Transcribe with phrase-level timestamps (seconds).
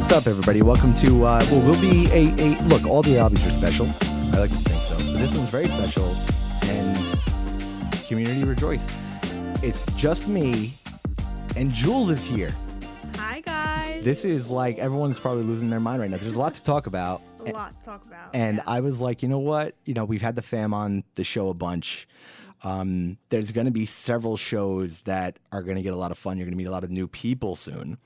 [0.00, 0.62] What's up, everybody?
[0.62, 2.86] Welcome to uh, well, we'll be a, a look.
[2.86, 3.84] All the albums are special.
[4.34, 6.04] I like to think so, but this one's very special.
[6.70, 8.84] And community rejoice.
[9.62, 10.78] It's just me,
[11.54, 12.50] and Jules is here.
[13.16, 14.02] Hi guys.
[14.02, 16.16] This is like everyone's probably losing their mind right now.
[16.16, 17.20] There's a lot to talk about.
[17.44, 18.30] a lot to talk about.
[18.32, 18.64] And yeah.
[18.66, 19.74] I was like, you know what?
[19.84, 22.08] You know, we've had the fam on the show a bunch.
[22.64, 26.16] Um, there's going to be several shows that are going to get a lot of
[26.16, 26.38] fun.
[26.38, 27.98] You're going to meet a lot of new people soon.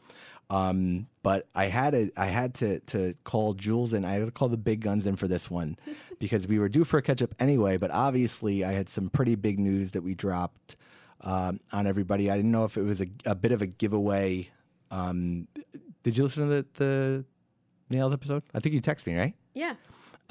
[0.50, 4.30] Um, but I had to, I had to to call Jules and I had to
[4.30, 5.77] call the big guns in for this one
[6.18, 7.77] because we were due for a catch up anyway.
[7.77, 10.77] But obviously, I had some pretty big news that we dropped
[11.23, 12.30] um, on everybody.
[12.30, 14.48] I didn't know if it was a, a bit of a giveaway.
[14.91, 15.48] Um,
[16.02, 17.24] did you listen to the, the
[17.91, 18.42] nails episode?
[18.55, 19.35] I think you texted me, right?
[19.55, 19.74] yeah.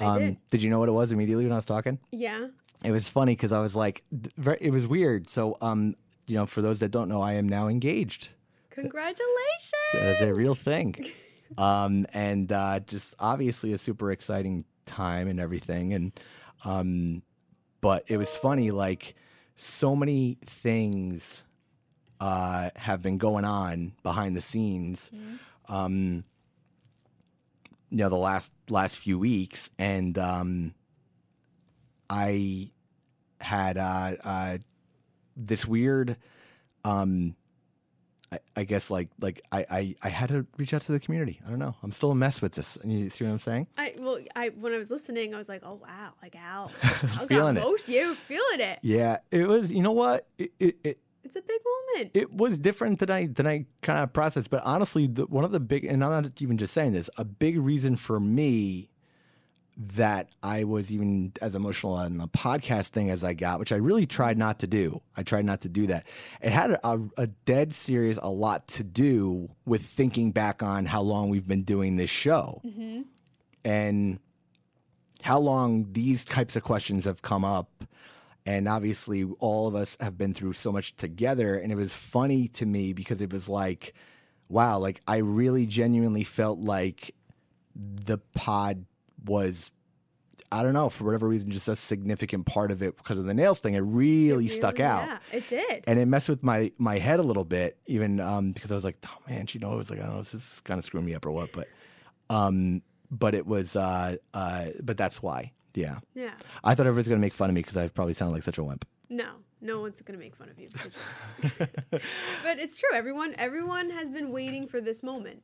[0.00, 0.38] I Um, did.
[0.50, 1.98] did you know what it was immediately when I was talking?
[2.10, 2.48] Yeah.
[2.82, 4.02] It was funny because I was like,
[4.36, 5.28] very, it was weird.
[5.30, 5.94] So, um,
[6.26, 8.28] you know, for those that don't know, I am now engaged.
[8.74, 9.72] Congratulations.
[9.92, 10.94] That is a real thing.
[11.56, 15.92] Um, and uh, just obviously a super exciting time and everything.
[15.92, 16.10] And,
[16.64, 17.22] um,
[17.80, 19.14] but it was funny, like,
[19.54, 21.44] so many things
[22.18, 25.10] uh, have been going on behind the scenes.
[25.68, 26.24] Um,
[27.90, 30.74] you know, the last last few weeks, and um,
[32.10, 32.70] I
[33.40, 34.58] had uh, uh,
[35.36, 36.16] this weird,
[36.84, 37.36] um,
[38.34, 41.40] I, I guess like like I, I I had to reach out to the community.
[41.46, 41.74] I don't know.
[41.82, 42.76] I'm still a mess with this.
[42.84, 43.66] You see what I'm saying?
[43.78, 47.26] I well, I when I was listening, I was like, oh wow, like Al, Al
[47.26, 47.88] Feeling got it.
[47.88, 48.78] You feeling it.
[48.82, 49.70] Yeah, it was.
[49.70, 50.26] You know what?
[50.38, 52.10] It it, it It's a big moment.
[52.14, 54.50] it was different than I than I kind of processed.
[54.50, 57.08] But honestly, the, one of the big and I'm not even just saying this.
[57.16, 58.90] A big reason for me
[59.76, 63.76] that I was even as emotional on the podcast thing as I got, which I
[63.76, 65.02] really tried not to do.
[65.16, 66.06] I tried not to do that.
[66.40, 71.02] It had a, a dead serious a lot to do with thinking back on how
[71.02, 73.02] long we've been doing this show mm-hmm.
[73.64, 74.20] and
[75.22, 77.84] how long these types of questions have come up.
[78.46, 81.56] And obviously, all of us have been through so much together.
[81.56, 83.94] And it was funny to me because it was like,
[84.48, 87.14] wow, like I really genuinely felt like
[87.74, 88.84] the pod
[89.24, 89.70] was,
[90.52, 93.34] I don't know, for whatever reason, just a significant part of it because of the
[93.34, 93.74] nails thing.
[93.74, 95.06] It really, It stuck out.
[95.06, 95.84] Yeah, it did.
[95.86, 98.84] And it messed with my my head a little bit, even um, because I was
[98.84, 101.14] like, oh man, she knows, like, I don't know, this is kind of screwing me
[101.14, 101.68] up or what, but,
[102.30, 105.98] um, but it was, uh, uh, but that's why, yeah.
[106.14, 106.34] yeah.
[106.62, 108.64] I thought everybody's gonna make fun of me because I probably sounded like such a
[108.64, 108.86] wimp.
[109.10, 109.26] No,
[109.60, 110.68] no one's gonna make fun of you.
[111.58, 112.90] but it's true.
[112.94, 115.42] Everyone, everyone has been waiting for this moment.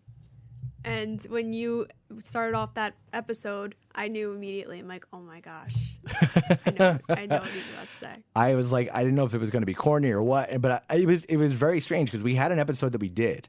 [0.84, 1.86] And when you
[2.20, 4.78] started off that episode, I knew immediately.
[4.78, 8.16] I'm like, oh my gosh, I know, I know what he's about to say.
[8.36, 10.84] I was like, I didn't know if it was gonna be corny or what, but
[10.88, 13.48] I, it was it was very strange because we had an episode that we did.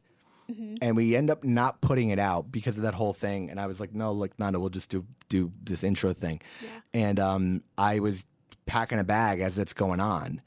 [0.81, 3.49] And we end up not putting it out because of that whole thing.
[3.49, 6.41] And I was like, no, look, Nanda, we'll just do do this intro thing.
[6.61, 6.69] Yeah.
[6.93, 8.25] And um, I was
[8.65, 10.41] packing a bag as it's going on,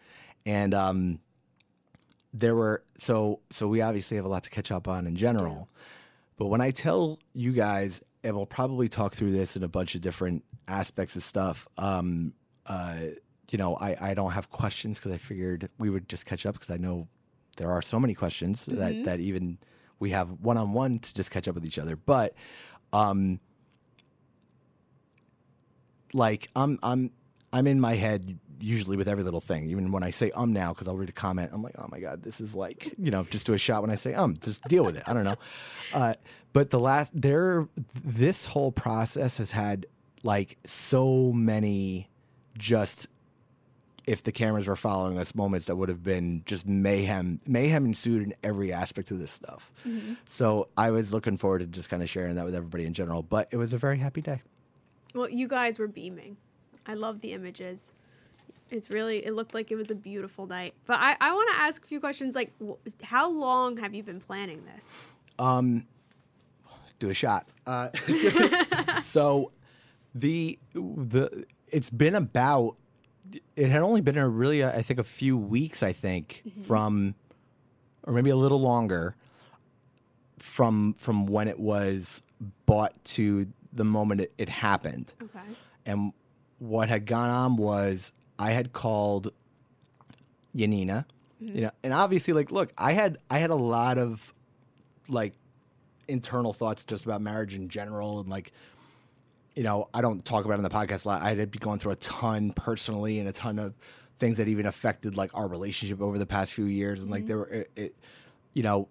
[0.45, 1.21] and um,
[2.35, 5.71] there were so so we obviously have a lot to catch up on in general.
[6.37, 9.95] But when I tell you guys, and we'll probably talk through this in a bunch
[9.95, 12.33] of different aspects of stuff, um,
[12.67, 12.97] uh,
[13.51, 16.55] you know, I, I don't have questions because I figured we would just catch up
[16.55, 17.09] because I know
[17.57, 19.59] there are so many questions that, that even
[20.01, 21.95] we have one on one to just catch up with each other.
[21.97, 22.35] But
[22.93, 23.39] um
[26.13, 27.11] like I'm I'm
[27.53, 29.69] I'm in my head usually with every little thing.
[29.71, 32.01] Even when I say um now, because I'll read a comment, I'm like, oh my
[32.01, 34.63] god, this is like you know, just do a shot when I say um, just
[34.65, 35.05] deal with it.
[35.07, 35.37] I don't know.
[35.93, 36.15] Uh,
[36.53, 37.69] but the last there,
[38.05, 39.87] this whole process has had
[40.25, 42.09] like so many
[42.59, 43.07] just
[44.07, 48.23] if the cameras were following us moments that would have been just mayhem mayhem ensued
[48.23, 49.71] in every aspect of this stuff
[50.27, 53.23] so i was looking forward to just kind of sharing that with everybody in general
[53.23, 54.43] but it was a very happy day
[55.15, 56.37] Well, you guys were beaming.
[56.87, 57.93] I love the images.
[58.75, 60.75] It's really, it looked like it was a beautiful night.
[60.85, 64.03] But I, I want to ask a few questions like, wh- how long have you
[64.03, 64.93] been planning this?
[66.99, 67.49] do a shot.
[67.67, 67.91] Uh,
[69.03, 69.53] so
[70.15, 72.77] the the it's been about
[73.57, 77.15] it had only been a really I think a few weeks I think from
[78.05, 79.17] or maybe a little longer
[80.39, 82.23] from from when it was
[82.67, 85.13] bought to the moment it, it happened.
[85.23, 85.41] Okay.
[85.87, 86.13] And
[86.59, 89.33] what had gone on was I had called
[90.55, 91.05] Yanina,
[91.41, 91.61] you mm-hmm.
[91.63, 94.33] know, and obviously, like, look, I had I had a lot of
[95.09, 95.35] like
[96.09, 98.53] internal thoughts just about marriage in general, and like,
[99.55, 101.23] you know, I don't talk about it on the podcast a lot.
[101.23, 103.75] I had be going through a ton personally and a ton of
[104.19, 107.29] things that even affected like our relationship over the past few years, and like mm-hmm.
[107.29, 107.97] there were, it, it
[108.53, 108.89] you know,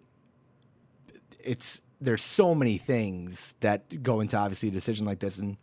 [1.44, 5.57] it's there's so many things that go into obviously a decision like this, and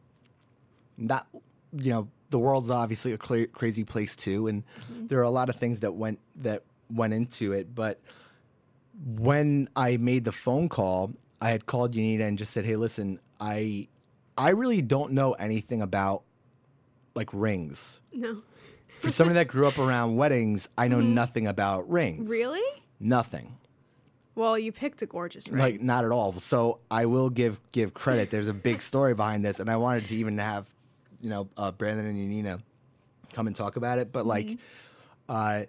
[0.96, 1.26] not
[1.72, 5.06] you know the world's obviously a cra- crazy place too and mm-hmm.
[5.08, 6.62] there are a lot of things that went that
[6.92, 8.00] went into it but
[9.16, 13.18] when i made the phone call i had called Yanina and just said hey listen
[13.40, 13.88] i
[14.36, 16.22] i really don't know anything about
[17.14, 18.42] like rings No.
[19.00, 21.14] for somebody that grew up around weddings i know mm-hmm.
[21.14, 22.62] nothing about rings Really?
[22.98, 23.56] nothing
[24.36, 25.58] Well, you picked a gorgeous ring.
[25.58, 26.38] like not at all.
[26.40, 28.30] So I will give give credit.
[28.30, 30.72] There's a big story behind this, and I wanted to even have,
[31.20, 32.60] you know, uh, Brandon and Yanina
[33.32, 34.12] come and talk about it.
[34.12, 34.58] But like,
[35.28, 35.62] uh,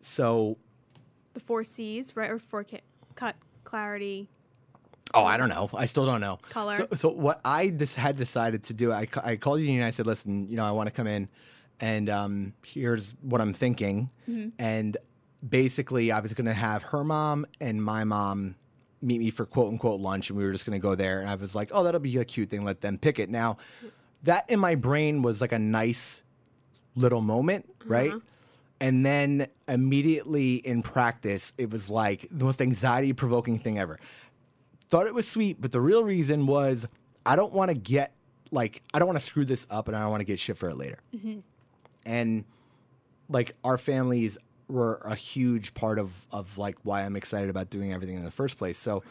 [0.00, 0.56] so
[1.34, 2.30] the four C's, right?
[2.30, 2.80] Or four ca-
[3.14, 4.28] cut, clarity.
[5.14, 5.70] oh, I don't know.
[5.74, 6.38] I still don't know.
[6.50, 6.76] Color.
[6.76, 9.76] So, so what I just had decided to do, I ca- I called Yanina.
[9.76, 11.28] And I said, listen, you know, I want to come in,
[11.80, 14.10] and um, here's what I'm thinking,
[14.58, 14.96] and
[15.48, 18.56] basically I was going to have her mom and my mom
[19.00, 21.30] meet me for quote unquote lunch and we were just going to go there and
[21.30, 22.64] I was like, "Oh, that'll be a cute thing.
[22.64, 23.58] Let them pick it." Now,
[24.24, 26.22] that in my brain was like a nice
[26.94, 28.12] little moment, right?
[28.80, 33.98] And then immediately in practice, it was like the most anxiety provoking thing ever.
[34.88, 36.86] Thought it was sweet, but the real reason was
[37.26, 38.12] I don't want to get
[38.50, 40.56] like I don't want to screw this up and I don't want to get shit
[40.56, 40.98] for it later.
[42.06, 42.44] And
[43.28, 44.38] like our families
[44.68, 48.30] were a huge part of of like why I'm excited about doing everything in the
[48.30, 48.78] first place.
[48.78, 49.02] So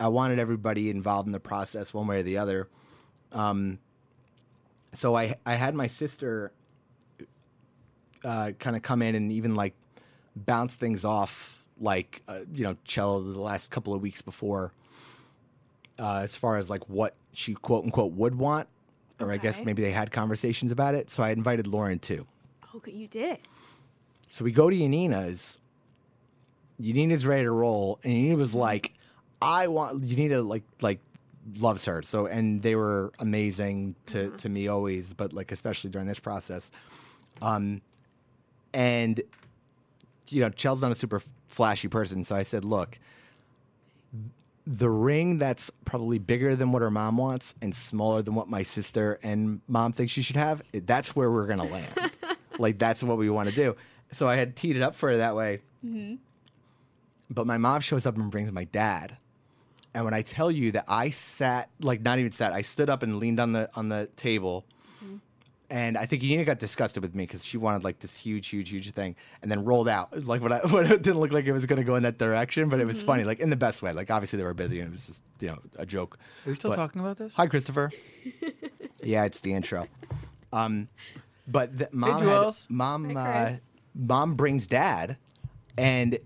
[0.00, 2.68] I wanted everybody involved in the process one way or the other.
[3.30, 3.78] Um,
[4.92, 6.52] so I I had my sister
[8.24, 9.74] uh, kind of come in and even like
[10.36, 14.72] bounce things off like uh, you know cello the last couple of weeks before
[15.98, 18.68] uh, as far as like what she quote unquote would want
[19.22, 21.10] or I guess maybe they had conversations about it.
[21.10, 22.26] So I invited Lauren too.
[22.74, 23.38] Okay, you did.
[24.28, 25.58] So we go to Yanina's.
[26.80, 28.92] Yanina's ready to roll, and Yanina was like,
[29.40, 30.98] "I want Yanina like like
[31.56, 36.06] loves her." So and they were amazing to to me always, but like especially during
[36.06, 36.70] this process.
[37.40, 37.82] Um,
[38.72, 39.20] and
[40.28, 42.98] you know, Chel's not a super flashy person, so I said, "Look,
[44.66, 48.62] the ring that's probably bigger than what her mom wants and smaller than what my
[48.62, 52.12] sister and mom think she should have, that's where we're gonna land.
[52.58, 53.76] like that's what we want to do.
[54.12, 55.62] So I had teed it up for her that way.
[57.28, 59.16] But my mom shows up and brings my dad.
[59.94, 63.02] And when I tell you that I sat, like not even sat, I stood up
[63.02, 64.64] and leaned on the on the table.
[65.70, 68.68] And I think Yanina got disgusted with me because she wanted like this huge, huge,
[68.68, 70.26] huge thing, and then rolled out.
[70.26, 72.18] Like what I, what it didn't look like it was going to go in that
[72.18, 73.90] direction, but it was funny, like in the best way.
[73.94, 76.18] Like obviously they were busy, and it was just you know a joke.
[76.44, 77.32] Are you still But- talking about this?
[77.36, 77.90] Hi, Christopher.
[79.02, 79.86] yeah, it's the intro.
[80.52, 80.88] Um,
[81.48, 83.56] but the, mom, had, mom, Hi, uh,
[83.94, 85.16] mom brings dad,
[85.78, 86.18] and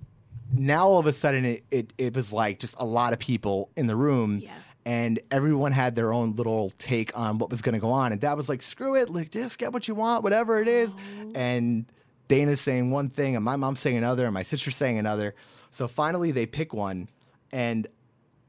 [0.52, 3.70] now all of a sudden it, it it was like just a lot of people
[3.76, 4.38] in the room.
[4.38, 4.52] Yeah.
[4.84, 8.20] And everyone had their own little take on what was going to go on, and
[8.20, 10.94] Dad was like, "Screw it, like just get what you want, whatever it is."
[11.34, 11.86] And
[12.28, 15.34] Dana's saying one thing, and my mom's saying another, and my sister's saying another.
[15.72, 17.08] So finally, they pick one,
[17.50, 17.88] and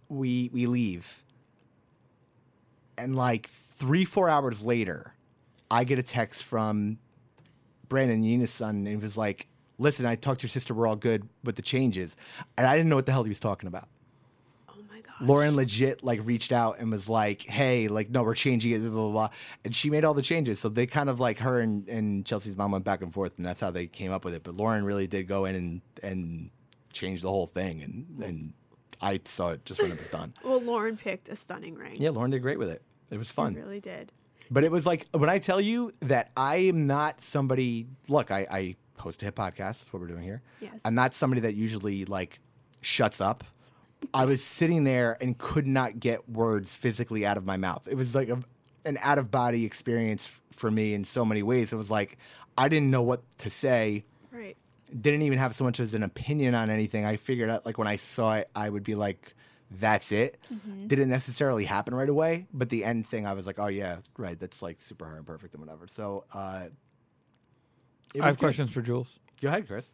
[0.09, 1.23] we we leave
[2.99, 5.13] and like three four hours later
[5.69, 6.97] i get a text from
[7.89, 9.47] Brandon Yena's son, and he was like,
[9.77, 10.73] "Listen, I talked to your sister.
[10.73, 12.15] We're all good with the changes,"
[12.57, 13.87] and I didn't know what the hell he was talking about.
[14.69, 15.15] Oh my gosh.
[15.21, 18.89] Lauren legit like reached out and was like, "Hey, like, no, we're changing it, blah
[18.89, 19.29] blah blah,"
[19.65, 20.59] and she made all the changes.
[20.59, 23.45] So they kind of like her and, and Chelsea's mom went back and forth, and
[23.45, 24.43] that's how they came up with it.
[24.43, 26.49] But Lauren really did go in and and
[26.93, 28.53] change the whole thing, and and
[29.01, 30.33] I saw it just when it was done.
[30.43, 31.97] Well, Lauren picked a stunning ring.
[31.97, 32.81] Yeah, Lauren did great with it.
[33.11, 33.53] It was She fun.
[33.53, 34.11] really did.
[34.49, 37.85] But it was like when I tell you that I am not somebody.
[38.07, 39.55] Look, I, I host a hip podcast.
[39.55, 40.41] That's what we're doing here.
[40.59, 40.73] Yes.
[40.85, 42.39] I'm not somebody that usually like
[42.81, 43.43] shuts up.
[44.13, 47.87] I was sitting there and could not get words physically out of my mouth.
[47.87, 48.39] It was like a,
[48.85, 51.73] an out of body experience for me in so many ways.
[51.73, 52.17] It was like
[52.57, 54.03] I didn't know what to say.
[54.31, 54.57] Right.
[54.99, 57.05] Didn't even have so much as an opinion on anything.
[57.05, 59.35] I figured out like when I saw it, I would be like,
[59.69, 60.87] "That's it." Mm-hmm.
[60.87, 64.39] Didn't necessarily happen right away, but the end thing, I was like, "Oh yeah, right.
[64.39, 66.67] That's like super hard and perfect and whatever." So, uh,
[68.19, 68.39] I have good.
[68.39, 69.19] questions for Jules.
[69.41, 69.91] Go ahead, Chris.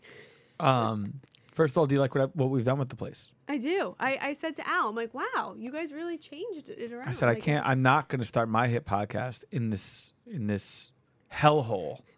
[0.59, 1.19] Um,
[1.51, 3.31] first of all, do you like what I, what we've done with the place?
[3.47, 3.95] I do.
[3.99, 7.09] I, I said to Al, I'm like, wow, you guys really changed it around.
[7.09, 7.65] I said I can't.
[7.65, 10.91] I'm not going to start my hit podcast in this in this
[11.31, 11.99] hellhole.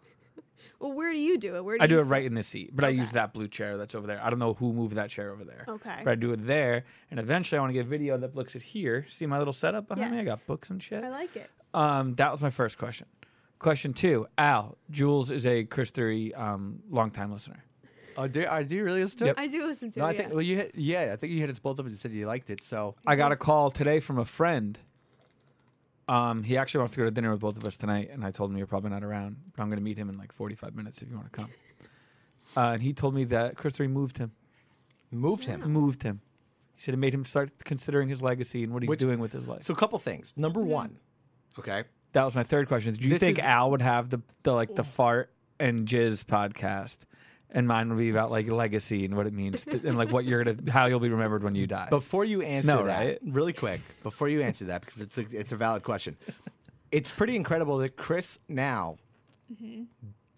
[0.78, 1.64] Well, where do you do it?
[1.64, 3.48] Where do I do you it right in this seat, but I use that blue
[3.48, 4.20] chair that's over there.
[4.22, 5.64] I don't know who moved that chair over there.
[5.66, 6.02] Okay.
[6.04, 8.62] But I do it there, and eventually I want to get video that looks at
[8.62, 9.06] here.
[9.08, 10.18] See my little setup behind me?
[10.18, 11.02] I got books and shit.
[11.02, 11.50] I like it.
[11.72, 13.06] Um, that was my first question.
[13.58, 17.64] Question two, Al, Jules is a Chris Theory um, longtime listener.
[18.18, 19.38] Oh, do, uh, do you really listen to Yep.
[19.38, 19.42] it?
[19.42, 20.08] I do listen to No, it.
[20.08, 20.34] I think yeah.
[20.34, 22.26] well, you hit, yeah, I think you hit us both of up and said you
[22.26, 22.62] liked it.
[22.64, 24.78] So I got a call today from a friend.
[26.08, 28.30] Um, he actually wants to go to dinner with both of us tonight, and I
[28.30, 30.74] told him you're probably not around, but I'm going to meet him in like 45
[30.76, 31.48] minutes if you want to come.
[32.56, 34.32] Uh, and he told me that Chris Theory moved him.
[35.10, 35.60] moved him.
[35.70, 36.22] Moved him.
[36.74, 39.30] He said it made him start considering his legacy and what he's Which- doing with
[39.30, 39.62] his life.
[39.64, 40.32] So, a couple things.
[40.36, 40.96] Number one,
[41.58, 41.84] okay.
[42.16, 42.94] That was my third question.
[42.94, 45.30] Do you This think is- Al would have the, the like the fart
[45.60, 46.98] and jizz podcast,
[47.50, 50.24] and mine would be about like legacy and what it means to, and like what
[50.24, 51.88] you're gonna how you'll be remembered when you die?
[51.90, 53.18] Before you answer No, that, right?
[53.22, 56.16] really quick, before you answer that, because it's a it's a valid question.
[56.90, 58.96] It's pretty incredible that Chris now
[59.52, 59.82] mm-hmm.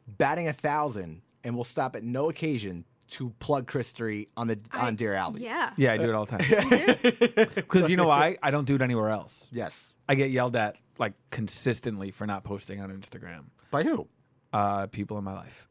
[0.09, 4.59] batting a thousand and will stop at no occasion to plug Chris three on the
[4.73, 5.41] on Dear Albie.
[5.41, 5.71] Yeah.
[5.77, 7.47] yeah, I do it all the time.
[7.55, 8.37] Because you know why?
[8.43, 9.49] I don't do it anywhere else.
[9.53, 9.93] Yes.
[10.09, 13.45] I get yelled at like consistently for not posting on Instagram.
[13.71, 14.09] By who?
[14.53, 15.69] Uh, people in my life,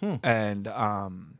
[0.00, 0.14] Hmm.
[0.22, 1.38] and um,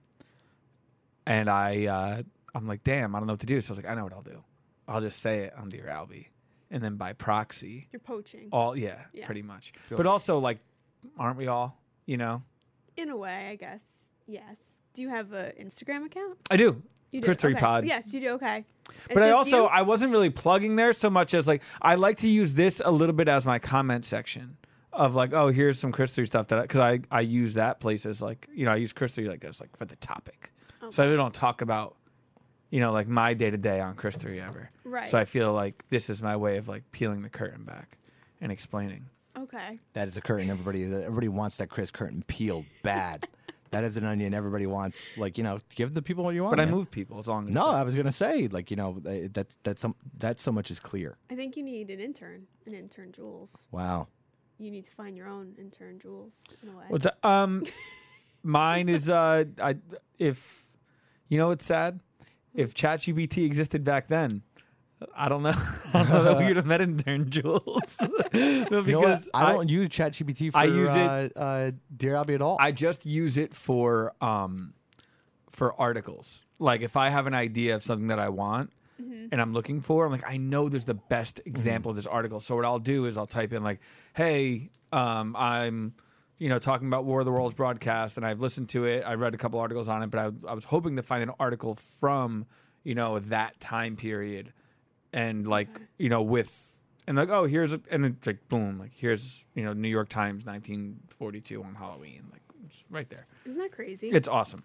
[1.27, 2.23] and I uh,
[2.55, 3.61] I'm like, damn, I don't know what to do.
[3.61, 4.43] So I was like, I know what I'll do.
[4.87, 6.27] I'll just say it on Dear Albie,
[6.71, 8.49] and then by proxy, You're poaching.
[8.53, 9.25] all yeah, Yeah.
[9.27, 9.73] pretty much.
[9.89, 10.59] Feel But like- also like,
[11.19, 11.81] aren't we all?
[12.07, 12.43] You know,
[12.99, 13.83] In a way, I guess.
[14.27, 14.59] Yes.
[14.93, 16.39] Do you have an Instagram account?
[16.51, 16.83] I do.
[17.11, 17.25] You do.
[17.25, 17.61] Chris Three okay.
[17.61, 17.85] Pod.
[17.87, 18.29] Yes, you do.
[18.33, 18.65] Okay.
[18.89, 19.67] It's But I also you?
[19.67, 22.91] I wasn't really plugging there so much as like I like to use this a
[22.91, 24.57] little bit as my comment section
[24.93, 28.07] of like oh here's some Chris Three stuff that because I, I use that place
[28.07, 30.53] as like you know I use Chris Three like this like for the topic,
[30.91, 31.97] so I don't talk about
[32.71, 34.71] you know like my day to day on Chris Three ever.
[34.85, 35.09] Right.
[35.09, 37.99] So I feel like this is my way of like peeling the curtain back
[38.41, 39.07] and explaining.
[39.37, 39.81] Okay.
[39.95, 40.49] That is a curtain.
[40.49, 43.27] Everybody everybody wants that Chris curtain peeled bad.
[43.75, 44.35] That is an onion.
[44.35, 46.53] Everybody wants like you know give the people what you want.
[46.57, 46.75] But I man.
[46.75, 49.79] move people as long as No, I was gonna say like you know that that
[49.79, 51.17] some that so much is clear.
[51.31, 53.51] I think you need an intern, an intern Jules.
[53.71, 54.09] Wow.
[54.59, 56.85] You need to find your own intern Jules in a way.
[56.89, 57.19] What's that?
[57.27, 57.65] um,
[58.45, 59.77] mine is uh, I
[60.19, 60.67] if
[61.29, 62.01] you know what's sad,
[62.55, 64.43] if ChatGPT existed back then,
[65.17, 65.55] I don't know.
[65.95, 67.97] I don't know that we would have met intern Jules.
[68.01, 68.85] no, You know what?
[68.87, 72.57] because I, don't use ChatGPT for I use it- uh, uh, Dear Albie at all.
[72.61, 74.75] I just use it for um
[75.51, 76.43] for articles.
[76.59, 78.71] Like if I have an idea of something that I want
[79.31, 82.41] and I'm looking for, I'm like, I know there's the best example of this article.
[82.41, 83.81] So what I'll do is I'll type in like,
[84.15, 85.95] hey, um, I'm
[86.39, 89.05] you know talking about War of the Worlds broadcast and I've listened to it.
[89.05, 91.31] I've read a couple articles on it, but I, I was hoping to find an
[91.39, 92.47] article from
[92.83, 94.53] you know that time period
[95.15, 96.71] and like you know with
[97.07, 100.09] and like oh here's a and it's like boom like here's you know New York
[100.11, 103.27] Times 1942 on Halloween like it's right there.
[103.47, 104.11] Isn't that crazy?
[104.11, 104.63] It's awesome.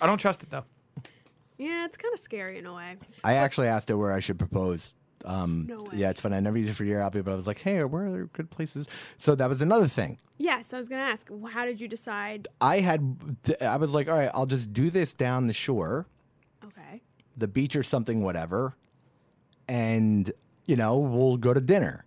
[0.00, 0.64] I don't trust it though.
[1.58, 2.96] yeah, it's kind of scary in a way.
[3.22, 4.94] I actually asked it where I should propose.
[5.26, 5.90] Um, No way.
[5.98, 6.36] Yeah, it's funny.
[6.36, 8.24] I never used it for Dear Albie, but I was like, hey, where are there
[8.26, 8.86] good places?
[9.18, 10.18] So that was another thing.
[10.38, 11.28] Yes, I was gonna ask.
[11.50, 12.48] How did you decide?
[12.62, 13.16] I had,
[13.60, 16.06] I was like, all right, I'll just do this down the shore,
[16.64, 17.02] Okay.
[17.36, 18.74] the beach or something, whatever,
[19.70, 20.32] and
[20.66, 22.04] you know we'll go to dinner.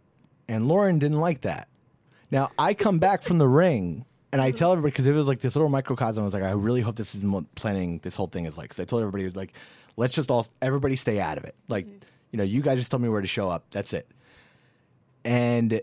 [0.47, 1.69] And Lauren didn't like that.
[2.29, 4.05] Now I come back from the ring.
[4.31, 6.23] And I tell everybody because it was like this little microcosm.
[6.23, 8.69] I was like, I really hope this isn't what planning this whole thing is like.
[8.69, 9.53] Because I told everybody, was like,
[9.95, 11.53] let's just all everybody stay out of it.
[11.67, 11.85] Like,
[12.31, 13.65] you know, you guys just tell me where to show up.
[13.69, 14.09] That's it.
[15.23, 15.81] And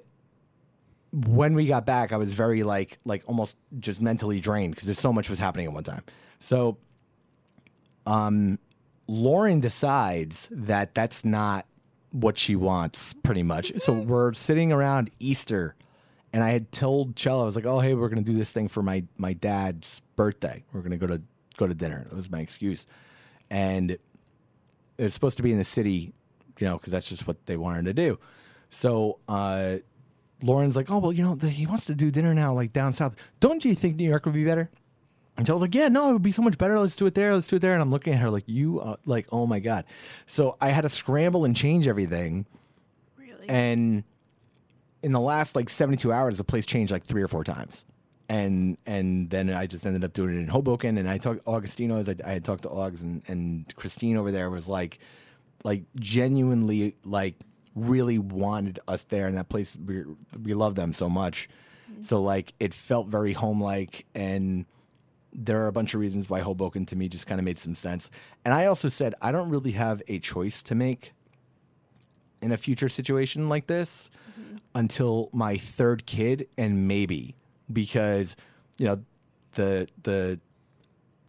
[1.12, 5.00] when we got back, I was very like like almost just mentally drained because there's
[5.00, 6.02] so much was happening at one time.
[6.40, 6.76] So,
[8.04, 8.58] um,
[9.06, 11.66] Lauren decides that that's not
[12.12, 13.72] what she wants, pretty much.
[13.80, 15.74] So we're sitting around Easter,
[16.32, 18.68] and I had told Chella, I was like, "Oh, hey, we're gonna do this thing
[18.68, 20.64] for my my dad's birthday.
[20.72, 21.20] We're gonna go to
[21.56, 22.86] go to dinner." That was my excuse,
[23.50, 24.00] and it
[24.98, 26.12] was supposed to be in the city,
[26.58, 28.18] you know, because that's just what they wanted to do.
[28.70, 29.76] So uh,
[30.42, 32.92] Lauren's like, "Oh, well, you know, the, he wants to do dinner now, like down
[32.92, 33.14] south.
[33.40, 34.70] Don't you think New York would be better?"
[35.36, 36.78] And I was like, "Yeah, no, it would be so much better.
[36.78, 37.34] Let's do it there.
[37.34, 39.58] Let's do it there." And I'm looking at her like, "You, uh, like, oh my
[39.60, 39.84] god!"
[40.26, 42.46] So I had to scramble and change everything,
[43.18, 43.48] Really?
[43.48, 44.04] and
[45.02, 47.86] in the last like 72 hours, the place changed like three or four times.
[48.28, 50.98] And and then I just ended up doing it in Hoboken.
[50.98, 54.30] And I talked Augustino as I, I had talked to Augs and, and Christine over
[54.30, 54.98] there was like,
[55.64, 57.34] like genuinely like
[57.74, 59.26] really wanted us there.
[59.26, 60.04] And that place we
[60.40, 61.48] we love them so much.
[62.02, 64.64] So like it felt very home like and
[65.32, 67.74] there are a bunch of reasons why Hoboken to me just kind of made some
[67.74, 68.10] sense.
[68.44, 71.12] And I also said I don't really have a choice to make
[72.42, 74.10] in a future situation like this
[74.74, 77.36] until my third kid and maybe.
[77.72, 78.34] Because
[78.78, 79.02] you know
[79.54, 80.40] the the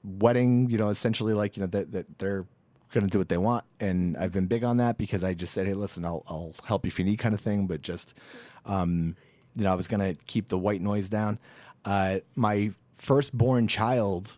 [0.03, 2.45] wedding you know essentially like you know that that they're
[2.91, 3.63] going to do what they want.
[3.79, 6.85] And I've been big on that because I just said hey listen I'll I'll help
[6.85, 7.67] you if you need kind of thing.
[7.67, 8.15] But just
[8.65, 9.15] um
[9.55, 11.37] you know I was going to keep the white noise down.
[11.85, 14.37] Uh my firstborn child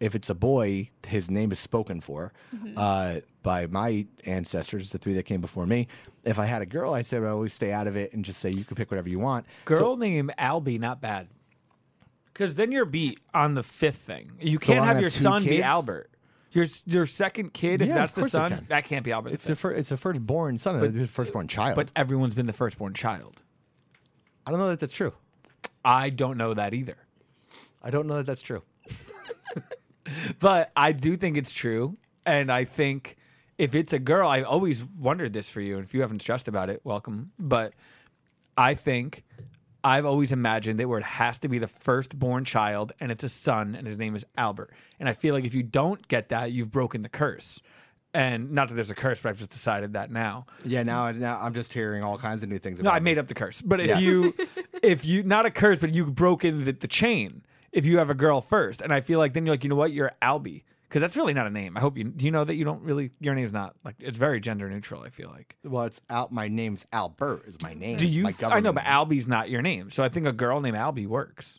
[0.00, 2.32] if it's a boy, his name is spoken for
[2.76, 5.86] uh, by my ancestors, the three that came before me.
[6.24, 8.40] If I had a girl, I said I always stay out of it and just
[8.40, 9.46] say you can pick whatever you want.
[9.64, 11.28] Girl name Albie, not bad.
[12.32, 14.32] Because then you're beat on the fifth thing.
[14.40, 15.62] You can't I'm have your have two son be?
[15.62, 16.10] Albert.
[16.52, 18.66] Your your second kid, if Yeah, that's the son, can.
[18.68, 19.30] that can't be Albert.
[19.30, 19.58] the It's a fifth.
[19.60, 21.76] fir- it's a firstborn son, but, a firstborn child.
[21.76, 23.40] but everyone's been the firstborn child.
[24.46, 25.12] I don't know that that's true.
[25.84, 26.96] I don't know that either.
[27.84, 28.62] I don't know that that's true.
[30.38, 31.96] But I do think it's true.
[32.26, 33.16] And I think
[33.56, 35.76] if it's a girl, I always wondered this for you.
[35.76, 37.32] And if you haven't stressed about it, welcome.
[37.38, 37.72] But
[38.56, 39.24] I think
[39.82, 43.28] I've always imagined that where it has to be the firstborn child and it's a
[43.30, 44.72] son and his name is Albert.
[45.00, 47.62] And I feel like if you don't get that, you've broken the curse.
[48.12, 50.46] And not that there's a curse, but I've just decided that now.
[50.64, 52.80] Yeah, now now I'm just hearing all kinds of new things.
[52.80, 53.60] No, I made up the curse.
[53.62, 53.98] But if Yeah.
[53.98, 54.34] you,
[54.82, 57.42] if you, not a curse, but you've broken the, the chain.
[57.74, 59.76] If you have a girl first, and I feel like then you're like, you know
[59.76, 61.76] what, you're Albie, because that's really not a name.
[61.76, 62.24] I hope you do.
[62.24, 65.02] You know that you don't really your name's not like it's very gender neutral.
[65.02, 65.56] I feel like.
[65.64, 66.30] Well, it's out.
[66.32, 67.42] My name's Albert.
[67.48, 67.96] Is my name.
[67.98, 68.22] Do you?
[68.22, 68.92] My th- I know, but name.
[68.92, 71.58] Albie's not your name, so I think a girl named Albie works,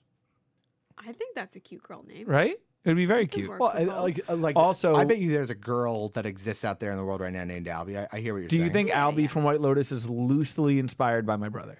[0.98, 2.28] I think that's a cute girl name.
[2.28, 2.56] right?
[2.86, 3.50] It would be very cute.
[3.50, 6.80] Well, I- like, uh, like Also- I bet you there's a girl that exists out
[6.80, 7.98] there in the world right now named Albie.
[7.98, 8.62] I, I hear what you're Do saying.
[8.62, 9.28] Do you think Yeah, Albie yeah.
[9.28, 11.80] from White Lotus is loosely inspired by my brother?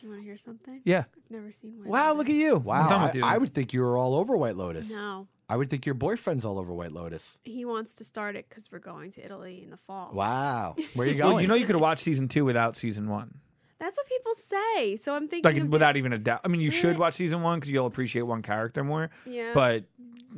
[0.00, 0.80] Do you want to hear something?
[0.84, 1.04] Yeah.
[1.14, 1.88] I've never seen one.
[1.88, 2.56] Wow, look at you.
[2.56, 3.24] I'm Wow, done I, with you.
[3.24, 4.90] I would think you were all over White Lotus.
[4.90, 7.38] No, I would think your boyfriend's all over White Lotus.
[7.44, 10.10] he wants to start it because we're going to Italy in the fall.
[10.14, 11.32] Wow, where are you going?
[11.34, 13.34] Well, you know, you could watch season two without season one.
[13.78, 14.96] That's what people say.
[14.96, 16.40] So I'm thinking like of without even a doubt.
[16.44, 19.10] I mean, you should watch season one because you'll appreciate one character more.
[19.26, 19.52] Yeah.
[19.54, 19.84] But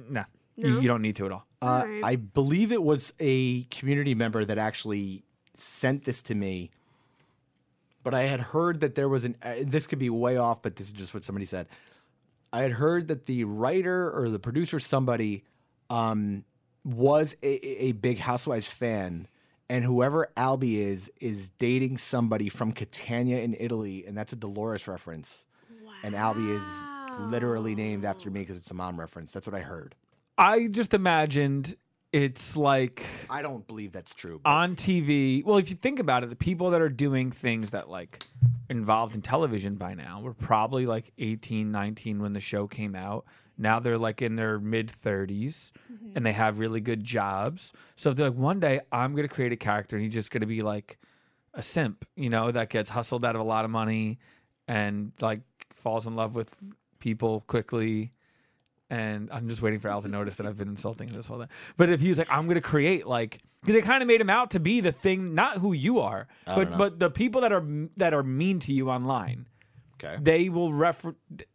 [0.09, 0.25] nah,
[0.57, 0.81] You, No?
[0.81, 1.47] you don't need to at all.
[1.61, 2.05] Uh, Alright.
[2.05, 5.25] I believe it was a community member that actually
[5.57, 6.71] sent this to me,
[8.03, 9.37] but I had heard that there was an.
[9.43, 11.69] Uh, this could be way off, but this is just what somebody said.
[12.53, 15.45] I had heard that the writer or the producer, somebody,
[15.89, 16.45] um,
[16.85, 19.29] was a, a a big Housewives fan,
[19.69, 24.89] and whoever Albie is is dating somebody from Catania in Italy, and that's a Dolores
[24.89, 25.45] reference.
[26.05, 29.33] And Albie is literally named after me because it's a mom reference.
[29.33, 29.95] That's what I heard.
[30.37, 31.77] I just imagined
[32.13, 34.41] it's like I don't believe that's true.
[34.43, 35.45] but- on TV.
[35.45, 38.25] Well, if you think about it, the people that are doing things that like
[38.69, 43.27] involved in television by now were probably like 18, 19 when the show came out.
[43.59, 46.13] Now they're like in their mid 30s mm-hmm.
[46.17, 47.73] and they have really good jobs.
[47.97, 50.31] So if they're like, one day I'm going to create a character and he's just
[50.31, 50.99] going to be like
[51.55, 54.19] a simp, you know, that gets hustled out of a lot of money
[54.67, 56.55] and like falls in love with
[56.99, 58.13] people quickly.
[58.93, 61.49] And I'm just waiting for Al to notice that I've been insulting this whole time.
[61.79, 64.29] But if he's like, I'm going to create like, because it kind of made him
[64.29, 66.77] out to be the thing, not who you are, don't but know.
[66.77, 67.65] but the people that are
[67.97, 69.47] that are mean to you online,
[69.95, 70.19] okay.
[70.21, 71.15] they will refer.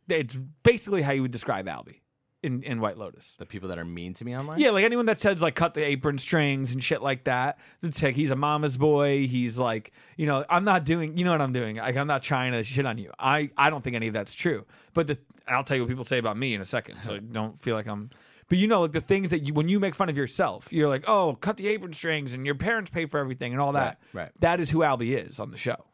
[0.09, 1.99] It's basically how you would describe Albie
[2.47, 3.35] in in White Lotus.
[3.37, 4.59] The people that are mean to me online?
[4.59, 7.59] Yeah, like anyone that says like cut the apron strings and shit like that.
[7.83, 9.27] It's like he's a mama's boy.
[9.27, 11.17] He's like, you know, I'm not doing.
[11.17, 11.75] You know what I'm doing?
[11.75, 13.11] Like I'm not trying to shit on you.
[13.19, 14.65] I I don't think any of that's true.
[14.95, 17.01] But the I'll tell you what people say about me in a second.
[17.03, 18.09] So don't feel like I'm.
[18.49, 20.87] But you know, like the things that you when you make fun of yourself, you're
[20.87, 23.99] like, oh, cut the apron strings and your parents pay for everything and all that.
[24.13, 24.31] Right, right.
[24.39, 25.85] That is who Albie is on the show.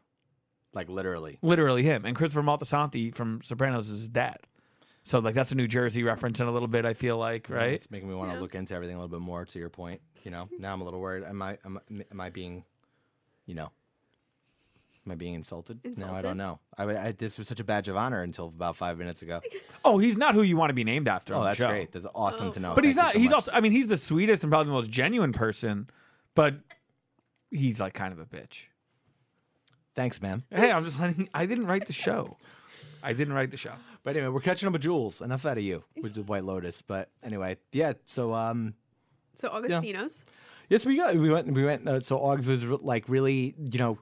[0.73, 1.39] like literally.
[1.41, 2.05] literally him.
[2.05, 4.37] And Christopher Moltisanti from Sopranos is his dad.
[5.03, 6.85] So like that's a New Jersey reference in a little bit.
[6.85, 7.73] I feel like right.
[7.73, 9.45] It's making me want to look into everything a little bit more.
[9.45, 10.61] To your point, you know, mm-hmm.
[10.61, 11.23] now I'm a little worried.
[11.23, 12.63] Am I am, I- am I being,
[13.45, 13.69] you know,
[15.05, 15.79] am I being insulted?
[15.97, 16.59] No, I don't know.
[16.77, 19.41] I, I this was such a badge of honor until about five minutes ago.
[19.85, 21.33] Oh, he's not who you want to be named after.
[21.33, 21.67] Oh, on the that's show.
[21.67, 21.91] great.
[21.91, 22.73] That's awesome to know.
[22.73, 23.11] But he's Thank you not.
[23.11, 23.35] so he's much.
[23.35, 23.51] also.
[23.51, 25.89] I mean, he's the sweetest and probably the most genuine person.
[26.35, 26.55] But
[27.51, 28.67] he's like kind of a bitch.
[29.93, 30.43] Thanks, man.
[30.49, 31.27] Hey, I'm just letting.
[31.33, 32.37] I didn't write the show.
[33.03, 33.73] I didn't write the show.
[34.03, 35.21] But anyway, we're catching up with Jules.
[35.21, 36.81] Enough out of you with the White Lotus.
[36.81, 37.93] But anyway, yeah.
[38.05, 38.73] So um,
[39.35, 40.25] So Augustino's.
[40.69, 41.87] Yes, we got we went we went.
[41.87, 43.99] Uh, so Augs was re- like really, you know,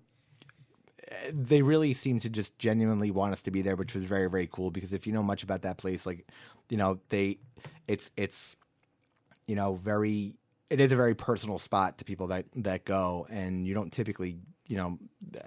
[1.07, 4.29] eh, they really seemed to just genuinely want us to be there, which was very
[4.29, 4.71] very cool.
[4.71, 6.27] Because if you know much about that place, like,
[6.69, 7.39] you know, they,
[7.87, 8.55] it's it's,
[9.47, 10.35] you know, very.
[10.69, 14.37] It is a very personal spot to people that that go, and you don't typically,
[14.67, 14.97] you know,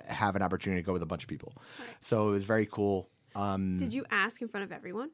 [0.07, 1.55] have an opportunity to go with a bunch of people.
[2.03, 3.09] So it was very cool.
[3.35, 5.11] Um, Did you ask in front of everyone?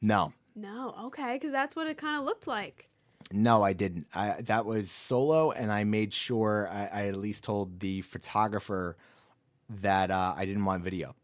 [0.00, 0.94] no, No.
[1.04, 2.88] Okay, because that's what it kind of looked like.
[3.32, 4.06] No, I didn't.
[4.14, 8.96] I, that was solo, and I made sure I, I at least told the photographer
[9.80, 11.14] that uh, I didn't want video.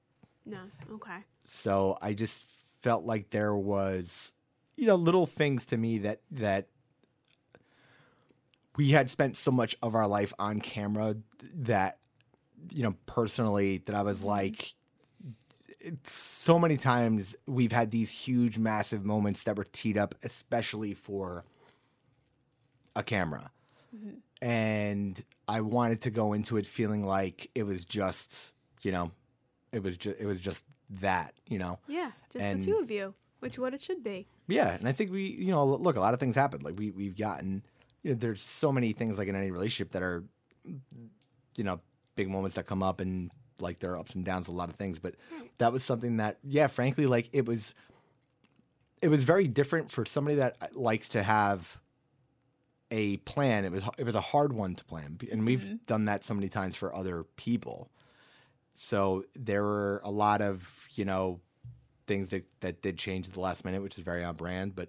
[0.47, 0.61] No.
[0.95, 1.19] Okay.
[1.47, 2.45] So I just
[2.83, 4.33] felt like there was,
[4.77, 6.69] you know, little things to me that that
[8.77, 11.17] we had spent so much of our life on camera
[11.55, 11.99] that,
[12.71, 14.75] you know, personally, that I was like, it's
[16.05, 21.45] so many times we've had these huge, massive moments that were teed up, especially for
[22.97, 23.51] a camera.
[23.95, 24.19] Mm-hmm.
[24.43, 29.13] And I wanted to go into it feeling like it was just, you know,
[29.73, 30.65] it was just it was just
[31.01, 31.79] that, you know.
[31.87, 34.27] Yeah, just And- the two of you, which what it should be.
[34.47, 36.61] Yeah, and I think we, you know, look, a lot of things happen.
[36.63, 37.63] Like we we've gotten,
[38.03, 40.25] you know, there's so many things like in any relationship that are,
[40.65, 41.81] you know,
[42.17, 44.77] big moments that come up and like there are ups and downs, a lot of
[44.77, 44.99] things.
[44.99, 45.47] But hmm.
[45.59, 47.75] that was something that, yeah, frankly, like it was,
[49.03, 51.79] it was very different for somebody that uh, likes to have
[52.91, 53.65] a plan.
[53.65, 55.77] It was it was a hard one to plan, and we've mm-hmm.
[55.87, 57.91] done that so many times for other people.
[58.75, 61.41] So there were a lot of you know
[62.07, 64.75] things that, that did change at the last minute, which is very on brand.
[64.75, 64.89] But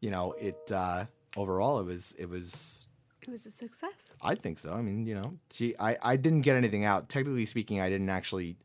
[0.00, 2.86] you know, it uh, overall it was it was
[3.22, 4.16] It was a success.
[4.20, 4.72] I think so.
[4.72, 7.08] I mean, you know, she I, I didn't get anything out.
[7.08, 8.56] Technically speaking, I didn't actually.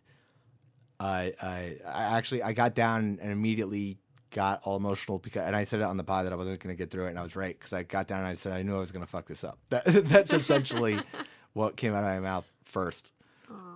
[0.99, 3.99] Uh, I I actually I got down and immediately
[4.31, 6.75] got all emotional because and I said it on the pod that I wasn't going
[6.75, 8.51] to get through it and I was right because I got down and I said
[8.51, 9.59] I knew I was going to fuck this up.
[9.69, 10.99] That, that's essentially
[11.53, 13.11] what came out of my mouth first,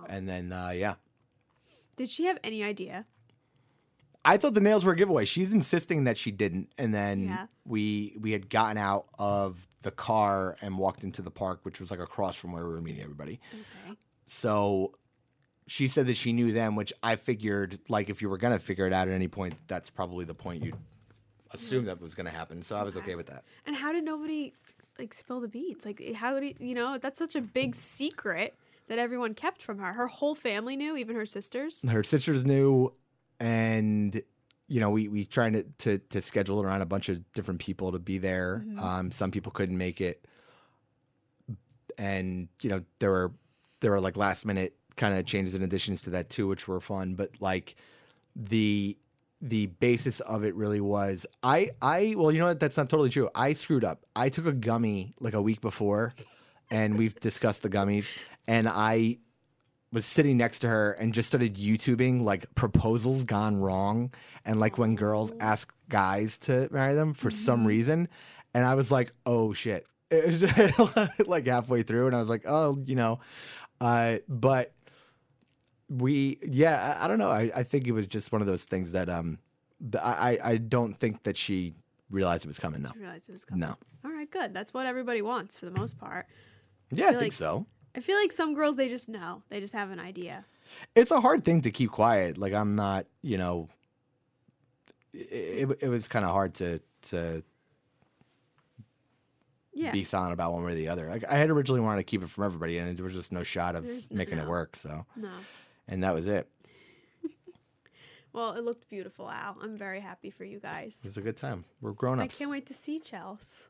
[0.08, 0.94] and then uh, yeah.
[1.94, 3.06] Did she have any idea?
[4.24, 5.24] I thought the nails were a giveaway.
[5.24, 7.46] She's insisting that she didn't, and then Yeah.
[7.64, 11.90] we we had gotten out of the car and walked into the park, which was
[11.90, 13.40] like across from where we were meeting everybody.
[13.52, 13.96] Okay.
[14.26, 14.94] So
[15.66, 18.86] she said that she knew them, which I figured, like, if you were gonna figure
[18.86, 20.76] it out at any point, that's probably the point you'd
[21.52, 22.62] assume that was gonna happen.
[22.62, 23.44] So I was okay with that.
[23.66, 24.52] And how did nobody
[24.98, 25.84] like spill the beans?
[25.84, 26.98] Like how did you know?
[26.98, 28.54] That's such a big secret
[28.88, 29.92] that everyone kept from her.
[29.92, 31.82] Her whole family knew, even her sisters.
[31.88, 32.92] Her sisters knew,
[33.42, 34.22] and
[34.68, 37.92] you know, we we trying to to, to schedule around a bunch of different people
[37.92, 38.64] to be there.
[38.80, 40.24] Um, some people couldn't make it,
[41.98, 43.32] and you know, there were
[43.80, 46.80] there were like last minute kind of changes and additions to that too, which were
[46.80, 47.14] fun.
[47.16, 47.74] But like
[48.36, 48.96] the
[49.42, 52.60] the basis of it really was I I well, you know what?
[52.60, 53.28] That's not totally true.
[53.34, 54.06] I screwed up.
[54.14, 56.14] I took a gummy like a week before,
[56.70, 58.06] and we've discussed the gummies,
[58.46, 59.18] and I
[59.92, 64.12] was sitting next to her and just started YouTubing like proposals gone wrong
[64.44, 68.08] and like when girls ask guys to marry them for some reason.
[68.54, 69.86] And I was like, oh shit.
[70.12, 73.20] It was just, like halfway through and I was like, oh, you know,
[73.80, 74.72] uh, but
[75.88, 77.30] we, yeah, I, I don't know.
[77.30, 79.38] I, I think it was just one of those things that, um,
[79.80, 81.74] the, I, I- I don't think that she
[82.10, 82.82] realized it was coming.
[82.82, 82.90] No.
[82.98, 83.60] Realized it was coming.
[83.60, 83.76] No.
[84.04, 84.52] All right, good.
[84.54, 86.26] That's what everybody wants for the most part.
[86.90, 87.66] Yeah, I feel think like- so.
[87.94, 89.42] I feel like some girls they just know.
[89.48, 90.44] They just have an idea.
[90.94, 92.38] it's a hard thing to keep quiet.
[92.38, 93.68] Like I'm not, you know,
[95.12, 97.42] it, it, was kind of hard to to
[99.74, 99.90] Yeah.
[99.92, 101.08] be silent about one way or the other.
[101.08, 103.42] Like I had originally wanted to keep it from everybody, and there was just no
[103.42, 104.76] shot of There's no- making it work.
[104.76, 105.30] So, no.
[105.88, 106.48] and that was it.
[108.32, 109.58] Well, it looked beautiful, Al.
[109.62, 110.98] I'm very happy for you guys.
[111.02, 111.64] It was a good time.
[111.80, 112.34] We're grown ups.
[112.34, 113.68] I can't wait to see Chels.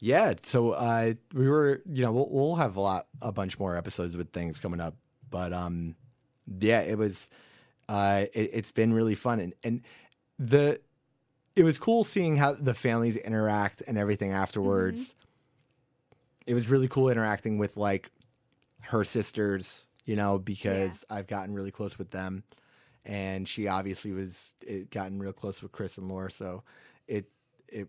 [0.00, 0.34] Yeah.
[0.42, 4.16] So uh, we were, you know, we'll, we'll have a lot, a bunch more episodes
[4.16, 4.96] with things coming up.
[5.30, 5.94] But um,
[6.60, 7.28] yeah, it was,
[7.88, 9.82] uh, it, it's been really fun, and and
[10.38, 10.80] the,
[11.54, 15.14] it was cool seeing how the families interact and everything afterwards.
[16.46, 18.10] It was really cool interacting with like
[18.82, 22.42] her sisters, you know, because I've gotten really close with them,
[23.04, 26.30] and she obviously was it, gotten real close with Chris and Laura.
[26.30, 26.62] So
[27.06, 27.26] it
[27.68, 27.88] it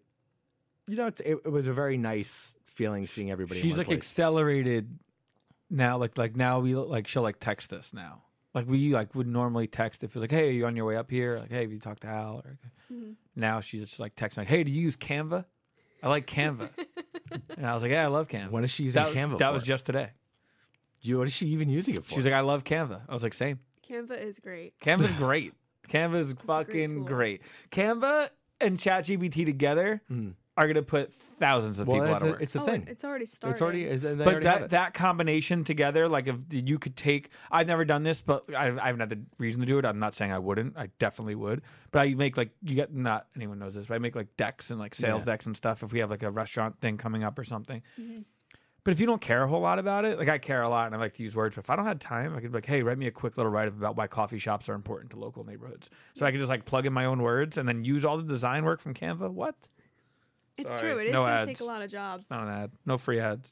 [0.87, 3.59] you know it, it was a very nice feeling seeing everybody.
[3.59, 3.97] in She's one like place.
[3.97, 4.99] accelerated
[5.69, 5.97] now.
[5.97, 8.23] Like like now we like she'll like text us now.
[8.53, 10.97] Like we like would normally text if it's like, hey, are you on your way
[10.97, 11.39] up here?
[11.39, 12.41] Like, hey, have you talked to Al?
[12.45, 12.57] Or,
[12.91, 13.11] mm-hmm.
[13.35, 15.45] Now she's just like texting like, hey, do you use Canva?
[16.03, 16.69] I like Canva.
[17.57, 18.49] and I was like, yeah, I love Canva.
[18.49, 20.09] When is she using that, Canva That was just today.
[21.01, 22.11] You, what is she even using it for?
[22.11, 23.01] She was like, I love Canva.
[23.07, 23.59] I was like, same.
[23.91, 24.79] Canva is great.
[24.79, 25.53] Canva's great.
[25.87, 27.03] Canva's fucking tool.
[27.03, 27.41] great.
[27.71, 28.29] Canva
[28.61, 30.01] and ChatGPT together
[30.57, 32.41] are gonna put thousands of well, people it's out of work.
[32.41, 32.85] it's a oh, thing.
[32.87, 33.53] it's already started.
[33.53, 33.85] It's already.
[33.97, 38.21] But already that that combination together, like if you could take, I've never done this,
[38.21, 39.85] but I, I haven't had the reason to do it.
[39.85, 40.77] I'm not saying I wouldn't.
[40.77, 41.61] I definitely would.
[41.91, 44.71] But I make like you get not anyone knows this, but I make like decks
[44.71, 45.25] and like sales Yeah.
[45.33, 45.83] decks and stuff.
[45.83, 47.81] If we have like a restaurant thing coming up or something.
[47.99, 48.21] Mm-hmm.
[48.83, 50.87] But if you don't care a whole lot about it, like I care a lot
[50.87, 52.57] and I like to use words, but if I don't have time, I could be
[52.57, 55.11] like, hey, write me a quick little write up about why coffee shops are important
[55.11, 55.89] to local neighborhoods.
[56.15, 58.23] So I can just like plug in my own words and then use all the
[58.23, 59.29] design work from Canva.
[59.31, 59.55] What?
[60.57, 60.97] It's Sorry, true.
[60.99, 62.31] It is no going to take a lot of jobs.
[62.31, 62.71] Not an ad.
[62.85, 63.51] No free ads.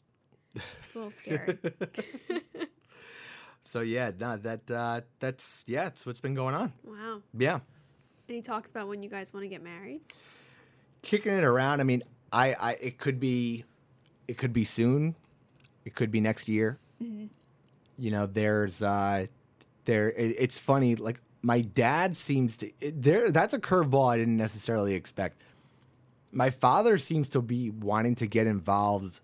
[0.56, 1.60] It's a little scary.
[3.62, 6.74] so yeah, no, that uh, that's yeah, it's what's been going on.
[6.84, 7.22] wow.
[7.38, 7.60] Yeah,
[8.28, 10.02] And he talks about when you guys want to get married.
[11.02, 11.82] kicking it around.
[11.82, 13.64] I mean, I, I it could be,
[14.30, 15.16] it could be soon,
[15.86, 16.78] it could be next year.
[17.98, 19.26] You know, there's uh,
[19.86, 20.12] there.
[20.12, 20.96] It, it's funny.
[20.96, 23.32] Like my dad seems to it, there.
[23.32, 25.42] That's a curveball I didn't necessarily expect.
[26.32, 29.20] My father seems to be wanting to get involved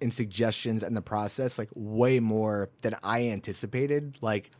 [0.00, 4.18] in suggestions and the process like way more than I anticipated.
[4.20, 4.50] Like,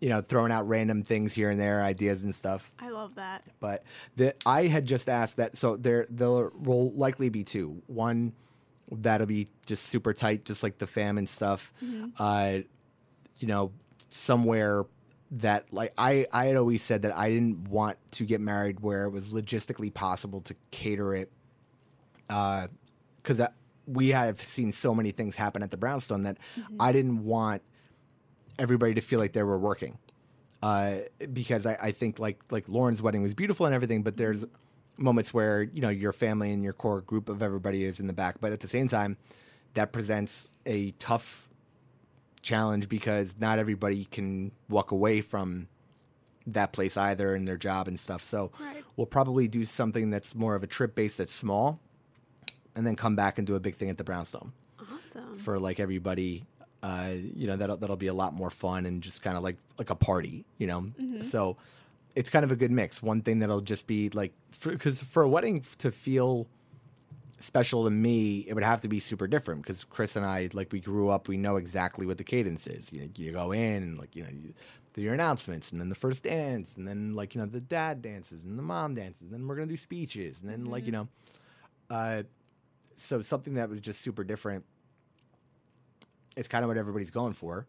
[0.00, 3.46] you know, throwing out random things here and there, ideas and stuff I love that.
[3.60, 3.84] but
[4.16, 7.82] the I had just asked that so there there will likely be two.
[7.86, 8.32] One
[8.90, 11.72] that'll be just super tight, just like the fam and stuff.
[12.18, 12.58] Uh,
[13.38, 13.72] you know,
[14.10, 14.84] somewhere
[15.32, 19.04] that like I I had always said that I didn't want to get married where
[19.04, 21.30] it was logistically possible to cater it,
[22.28, 22.66] uh
[23.22, 23.40] because
[23.86, 26.38] we have seen so many things happen at the Brownstone that
[26.80, 27.62] I didn't want
[28.60, 29.98] everybody to feel like they were working
[30.62, 30.96] uh,
[31.32, 34.44] because I, I think like like Lauren's wedding was beautiful and everything, but there's
[34.96, 38.12] moments where you know your family and your core group of everybody is in the
[38.12, 39.16] back, but at the same time,
[39.74, 41.48] that presents a tough
[42.42, 45.68] challenge because not everybody can walk away from
[46.46, 48.22] that place either in their job and stuff.
[48.24, 48.82] So Right.
[48.96, 51.80] we'll probably do something that's more of a trip base that's small,
[52.74, 55.38] and then come back and do a big thing at the Brownstone Awesome.
[55.38, 56.44] for like everybody.
[56.82, 59.56] Uh, you know that'll that'll be a lot more fun and just kind of like
[59.78, 60.44] like a party.
[60.58, 60.90] You know,
[61.22, 61.56] so
[62.14, 63.02] it's kind of a good mix.
[63.02, 66.46] One thing that'll just be like because for, a wedding to feel
[67.38, 70.72] special to me, it would have to be super different because Chris and I like
[70.72, 71.28] we grew up.
[71.28, 72.92] We know exactly what the cadence is.
[72.92, 74.30] You know, you go in and like you know.
[74.30, 74.54] You,
[74.92, 78.02] do your announcements and then the first dance and then like you know the dad
[78.02, 80.90] dances and the mom dances and then we're gonna do speeches and then like you
[80.90, 81.06] know
[81.90, 82.22] uh
[82.96, 84.64] so something that was just super different
[86.36, 87.66] it's kind of what everybody's going for.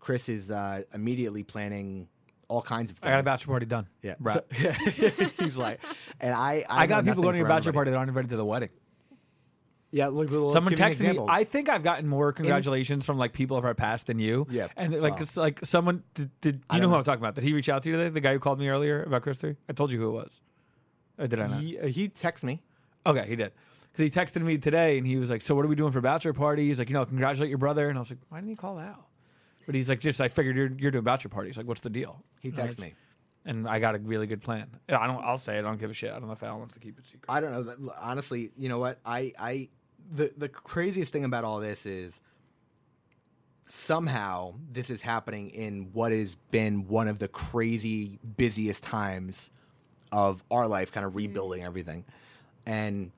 [0.00, 2.08] Chris is uh, immediately planning
[2.48, 3.08] all kinds of things.
[3.08, 3.86] I got a bachelor party done.
[4.02, 4.40] Yeah, Right.
[4.56, 5.80] So- he's like,
[6.20, 7.74] and I, I, I, got people going to your bachelor everybody.
[7.74, 8.70] party that aren't invited to the wedding.
[9.90, 11.24] Yeah, look, look, Someone texted me.
[11.28, 14.46] I think I've gotten more congratulations from like people of our past than you.
[14.50, 14.68] Yeah.
[14.76, 16.30] and like it's like someone did.
[16.42, 16.96] did you know don't who.
[16.96, 17.34] I'm talking about?
[17.34, 18.10] Did he reach out to you today?
[18.10, 19.56] The guy who called me earlier about Chris three.
[19.68, 20.42] I told you who it was.
[21.18, 21.60] Or did I not?
[21.62, 22.60] he, uh, he texts me.
[23.06, 23.52] Okay, he did.
[23.92, 26.00] Because he texted me today and he was like, So what are we doing for
[26.00, 26.68] bachelor party?
[26.68, 27.88] He's like, You know, congratulate your brother.
[27.88, 29.06] And I was like, Why didn't he call out?
[29.66, 31.56] But he's like, Just, I figured you're, you're doing bachelor parties.
[31.56, 32.22] Like, what's the deal?
[32.40, 32.94] He And I texts me.
[33.44, 34.68] And I got a really good plan.
[34.88, 35.60] I don't, I'll say it.
[35.60, 36.10] I don't give a shit.
[36.10, 37.24] I don't know if Al wants to keep it secret.
[37.28, 37.62] I don't know.
[37.62, 38.98] that- Honestly, you know what?
[39.06, 39.68] I, I,
[40.10, 42.20] the the craziest thing about all this is
[43.66, 49.50] somehow this is happening in what has been one of the crazy busiest times
[50.10, 51.18] of our life, kind of mm-hmm.
[51.18, 52.04] rebuilding everything,
[52.66, 53.12] and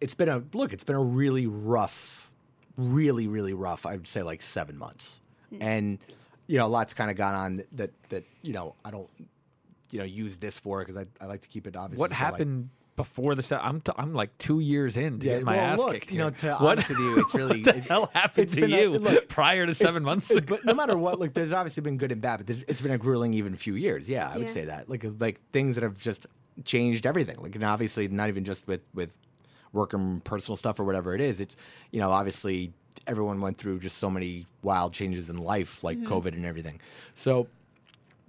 [0.00, 0.72] it's been a look.
[0.72, 2.30] It's been a really rough,
[2.76, 3.86] really really rough.
[3.86, 5.58] I would say like seven months, hmm.
[5.60, 5.98] and
[6.46, 9.08] you know, a lot's kind of gone on that that you know I don't
[9.90, 11.98] you know use this for because I, I like to keep it obvious.
[11.98, 13.62] What for, like- happened before the set?
[13.62, 16.12] I'm, t- I'm like two years in to Yeah, get my well, ass look, kicked.
[16.12, 16.38] you know, here.
[16.38, 18.80] to what, honest with you, it's really- what the it- hell happened to been a-
[18.80, 20.56] you look, prior to seven months ago?
[20.56, 22.98] But no matter what, like there's obviously been good and bad, but it's been a
[22.98, 24.08] grueling even few years.
[24.08, 24.88] Yeah, I would say that.
[24.88, 26.26] Like like things that have just
[26.64, 27.36] changed everything.
[27.38, 29.14] Like and obviously not even just with with
[29.76, 31.40] work and personal stuff or whatever it is.
[31.40, 31.54] It's
[31.92, 32.72] you know obviously
[33.06, 36.12] everyone went through just so many wild changes in life, like Mm-hmm.
[36.12, 36.80] COVID and everything.
[37.14, 37.46] So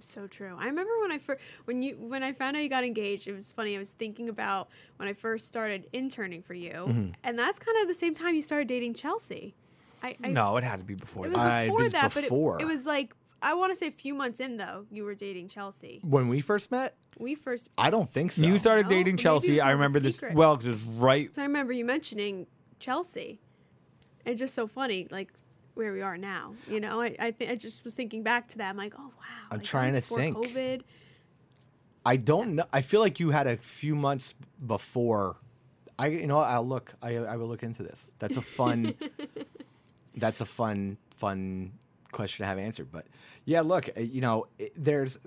[0.00, 0.54] So true.
[0.58, 3.26] I remember when I first when you when I found out you got engaged.
[3.28, 3.74] It was funny.
[3.74, 7.10] I was thinking about when I first started interning for you, Mm-hmm.
[7.24, 9.54] and that's kind of the same time you started dating Chelsea.
[10.02, 11.36] I, I No, it had to be before It that.
[11.38, 12.52] was it before was that, before.
[12.52, 14.86] but it, it was like I want to say a few months in though.
[14.90, 16.00] You were dating Chelsea.
[16.04, 17.68] When we first met, We first.
[17.76, 18.42] I don't think so.
[18.42, 19.60] you started No, dating maybe it Chelsea.
[19.60, 20.34] I more of a remember this secret.
[20.34, 21.34] well because it was right.
[21.34, 22.46] So I remember you mentioning
[22.78, 23.40] Chelsea.
[24.24, 25.32] It's just so funny, like
[25.74, 26.54] where we are now.
[26.68, 28.70] You know, I I, th- I just was thinking back to that.
[28.70, 29.48] I'm like, oh wow.
[29.50, 30.36] I'm like, trying was to before think.
[30.36, 30.82] COVID.
[32.06, 32.64] I don't know.
[32.72, 34.34] I feel like you had a few months
[34.66, 35.36] before.
[35.98, 36.94] I you know what, I'll look.
[37.02, 38.10] I I will look into this.
[38.18, 38.94] That's a fun.
[40.16, 41.72] that's a fun fun
[42.12, 42.90] question to have answered.
[42.92, 43.06] But
[43.44, 45.18] yeah, look, uh, you know, it, there's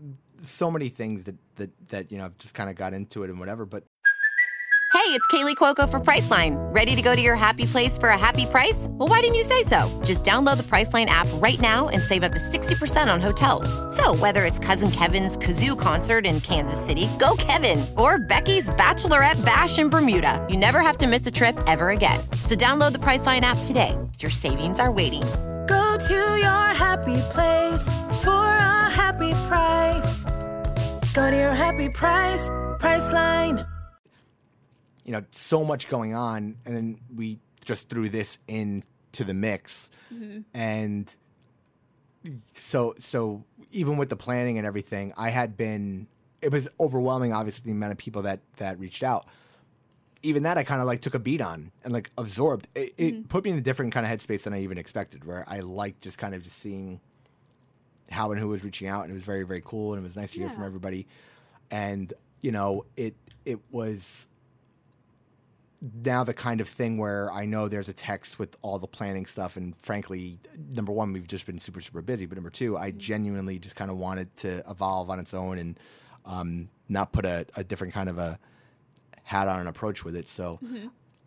[0.45, 3.29] so many things that that that you know I've just kind of got into it
[3.29, 3.65] and whatever.
[3.65, 3.83] But
[4.93, 6.57] Hey, it's Kaley Cuoco for Priceline.
[6.75, 8.87] Ready to go to your happy place for a happy price?
[8.89, 9.79] Well, why didn't you say so?
[10.03, 13.67] Just download the Priceline app right now and save up to 60% on hotels.
[13.95, 19.43] So, whether it's Cousin Kevin's Kazoo concert in Kansas City, go Kevin, or Becky's Bachelorette
[19.45, 22.19] Bash in Bermuda, you never have to miss a trip ever again.
[22.43, 23.97] So, download the Priceline app today.
[24.19, 25.23] Your savings are waiting.
[25.67, 27.81] Go to your happy place
[28.23, 30.20] for a happy price.
[31.13, 32.47] Go to your happy price,
[32.79, 33.67] Priceline.
[35.03, 39.89] you know, so much going on, and then we just threw this into the mix,
[40.13, 40.39] mm-hmm.
[40.53, 41.13] and
[42.53, 43.43] so so
[43.73, 46.07] even with the planning and everything, I had been
[46.41, 47.33] it was overwhelming.
[47.33, 49.25] Obviously, the amount of people that that reached out.
[50.23, 52.69] Even that, I kind of like took a beat on and like absorbed.
[52.73, 53.21] It, it mm-hmm.
[53.23, 56.01] put me in a different kind of headspace than I even expected, where I liked
[56.03, 57.01] just kind of just seeing
[58.11, 60.15] how and who was reaching out, and it was very very cool, and it was
[60.15, 61.07] nice to hear from everybody.
[61.69, 64.27] And you know, it it was
[66.05, 69.25] now the kind of thing where I know there's a text with all the planning
[69.25, 70.39] stuff, and frankly,
[70.71, 73.89] number one, we've just been super super busy, but number two, I genuinely just kind
[73.89, 75.79] of wanted to evolve on its own and
[76.25, 78.37] um, not put a, a different kind of a
[79.23, 80.27] hat on an approach with it.
[80.27, 80.59] So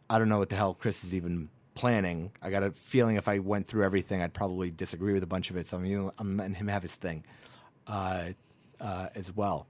[0.08, 2.30] I don't know what the hell Chris is even planning.
[2.42, 5.50] I got a feeling if I went through everything, I'd probably disagree with a bunch
[5.50, 5.66] of it.
[5.66, 7.24] So I'm, you know, I'm letting him have his thing
[7.87, 8.28] uh,
[8.80, 9.66] uh, as well.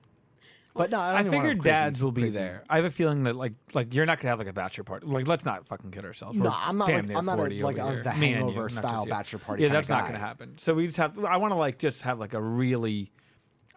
[0.77, 2.65] But no, I, don't I even want a figured crazy- dads will be crazy- there.
[2.69, 5.07] I have a feeling that like like you're not gonna have like a bachelor party.
[5.07, 6.37] Like let's not fucking kid ourselves.
[6.37, 8.69] No, We're I'm not like- I'm not a- 40 like over a- the hangover you,
[8.71, 10.07] style bachelor party Yeah, kinda that's not guy.
[10.09, 10.59] gonna happen.
[10.59, 11.17] So we just have.
[11.25, 13.13] I want to like just have like a really.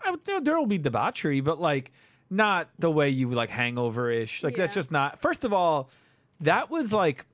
[0.04, 1.92] I you know, there will be debauchery, but like
[2.32, 4.44] not the way you like hangover ish.
[4.44, 5.22] Like that's just not.
[5.22, 5.92] First of all,
[6.40, 7.28] that was like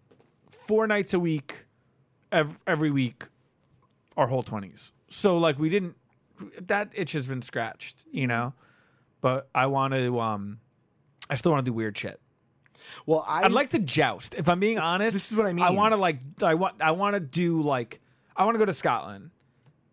[0.67, 1.65] four nights a week,
[2.32, 3.26] every, every week,
[4.17, 4.91] our whole twenties.
[5.10, 5.95] So like we didn't.
[6.67, 8.54] That itch has been scratched, you know.
[9.21, 10.19] But I want to.
[10.19, 10.60] um
[11.30, 12.19] I still want to do weird shit.
[13.06, 14.36] Well, I, I'd like to joust.
[14.36, 15.63] If I'm being honest, This is what I mean.
[15.63, 16.19] I want to like.
[16.41, 16.82] I want.
[16.82, 18.02] I want to do like.
[18.36, 19.30] I want to go to Scotland,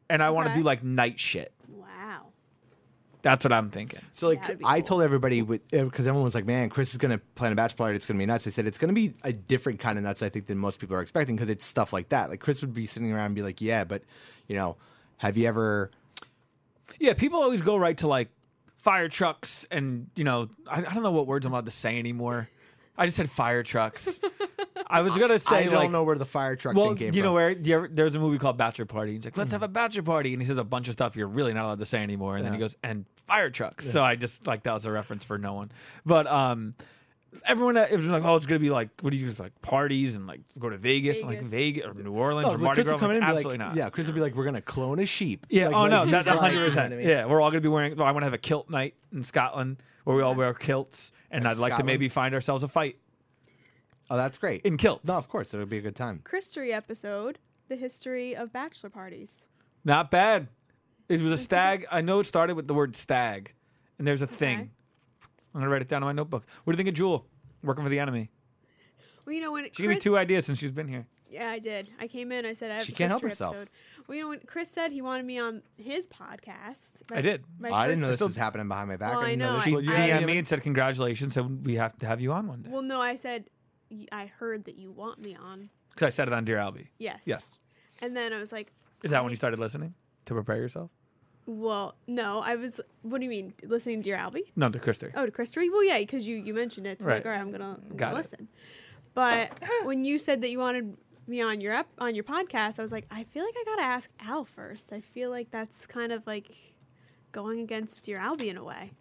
[0.09, 0.61] and I want to Okay.
[0.61, 1.53] do like night shit.
[3.21, 3.31] Wow.
[3.31, 4.01] That's what I'm thinking.
[4.13, 4.87] So like That'd I cool.
[4.87, 7.77] told everybody because eh, everyone was like, "Man, Chris is going to plan a bachelor
[7.77, 7.97] party.
[7.97, 10.05] It's going to be nuts." I said it's going to be a different kind of
[10.05, 10.23] nuts.
[10.23, 12.31] I think than most people are expecting because it's stuff like that.
[12.31, 14.03] Like Chris would be sitting around and be like, "Yeah, but
[14.49, 14.77] you know,
[15.19, 15.91] have you ever?"
[16.99, 18.29] Yeah, people always go right to like
[18.79, 21.99] fire trucks, and you know, I, I don't know what words I'm allowed to say
[21.99, 22.49] anymore.
[22.97, 24.19] I just said fire trucks.
[24.91, 25.91] I was gonna say I don't like.
[25.91, 27.17] know where the fire truck Well, thing came from.
[27.17, 27.35] you know from.
[27.35, 29.15] where do you ever, there's a movie called Bachelor Party.
[29.15, 31.29] He's like, "Let's have a bachelor party," and he says a bunch of stuff you're
[31.29, 32.37] really not allowed to say anymore.
[32.37, 35.25] And then he goes, "And fire trucks." So I just like that was a reference
[35.25, 35.71] for no one.
[36.05, 36.75] But um,
[37.45, 39.61] everyone that- it was like, "Oh, it's gonna be like what do you use like
[39.63, 41.85] parties and like go to Vegas, and like Vegas.
[41.85, 43.31] Vegas or New Orleans No, or like, Mardi Chris Gras." would come I'm in like,
[43.35, 43.77] Absolutely like, not.
[43.77, 45.67] Yeah, Chris would be like, "We're going to clone a sheep." Yeah.
[45.69, 47.03] Like, oh no, he's that's hundred you know what I percent.
[47.05, 47.95] Yeah, we're all gonna be wearing.
[47.95, 51.13] Well, I want to have a kilt night in Scotland where we all wear kilts,
[51.31, 52.97] and In I'd like to maybe find ourselves a fight
[54.11, 54.63] Oh, that's great.
[54.63, 55.07] in kilts.
[55.07, 56.21] no, of course, it would be a good time.
[56.25, 59.47] Christory episode, the history of bachelor parties.
[59.85, 60.49] Not bad.
[61.09, 61.87] It was a stag.
[61.91, 63.55] I know it started with the word stag,
[63.99, 64.71] and there's a thing.
[65.55, 66.45] I'm gonna write it down in my notebook.
[66.65, 67.27] What do you think of Jewel
[67.63, 68.31] working for the enemy?
[69.25, 71.07] Well, you know when it, She gave me Chris, two ideas since she's been here.
[71.31, 71.89] Yeah, I did.
[72.01, 72.45] I came in.
[72.45, 73.55] I said I have She a can't help Christory herself.
[73.55, 73.71] Episode.
[74.09, 77.03] Well, you know when Chris said he wanted me on his podcast.
[77.13, 77.45] I did.
[77.59, 79.13] my I didn't first- know this Still- was happening behind my back.
[79.13, 81.75] Well, I didn't know, this She was- I- DM'd me and said congratulations, and we
[81.77, 82.71] have to have you on one day.
[82.71, 83.49] Well, no, I said "Y-
[84.13, 85.71] I heard that you want me on.
[85.91, 86.89] Because I said it on Dear Albie.
[86.99, 87.21] Yes.
[87.25, 87.59] Yes.
[88.01, 88.73] And then I was like,
[89.03, 89.95] Is that when you started listening
[90.27, 90.91] to prepare yourself?
[91.47, 92.81] well, no, I was.
[93.03, 94.53] What do you mean, listening to your Albie?
[94.55, 95.11] No, to Christory.
[95.17, 95.69] Oh, to Christory?
[95.71, 97.01] Well, yeah, because you you mentioned it.
[97.03, 97.31] So I'm like, Right.
[97.33, 98.47] all right, I'm gonna, I'm gonna listen.
[99.15, 102.83] But when you said that you wanted me on your up on your podcast, I
[102.83, 104.93] was like, I feel like I gotta ask Al first.
[104.93, 106.51] I feel like that's kind of like
[107.33, 108.93] going against your Albie in a way.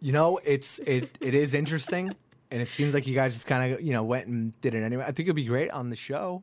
[0.00, 2.14] You know, it's it it is interesting,
[2.54, 4.82] and it seems like you guys just kind of you know went and did it
[4.82, 5.02] anyway.
[5.02, 6.42] I think it'd be great on the show,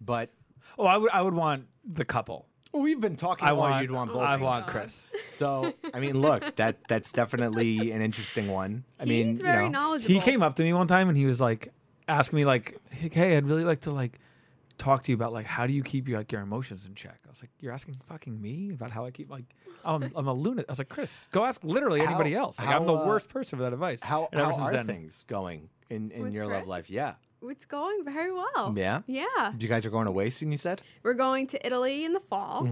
[0.00, 0.30] but
[0.78, 1.10] Oh, I would.
[1.12, 2.46] I would want the couple.
[2.72, 3.46] well, we've been talking.
[3.46, 3.82] I all want.
[3.82, 4.22] you'd want both.
[4.22, 4.46] I of you.
[4.46, 5.08] want Chris.
[5.28, 8.84] So I mean, look, that that's definitely an interesting one.
[8.98, 10.14] I mean, He's you very know, knowledgeable.
[10.14, 11.72] He came up to me one time and he was like
[12.08, 14.18] asking me like, "Hey, I'd really like to like
[14.80, 17.18] talk to you about like how do you keep your like your emotions in check.
[17.26, 19.44] I was like, you're asking fucking me about how I keep like
[19.84, 20.66] I'm I'm a lunatic.
[20.68, 22.58] I was like, Chris, go ask literally How- anybody else.
[22.58, 24.02] Like, I'm the uh, worst person for that advice.
[24.02, 26.88] How And ever how since are then- things going in in With your love life?
[26.90, 28.74] Yeah, It's going very well.
[28.76, 29.02] Yeah?
[29.06, 29.52] Yeah.
[29.58, 30.50] you guys are going away soon.
[30.52, 32.64] You said We're going to Italy in the fall.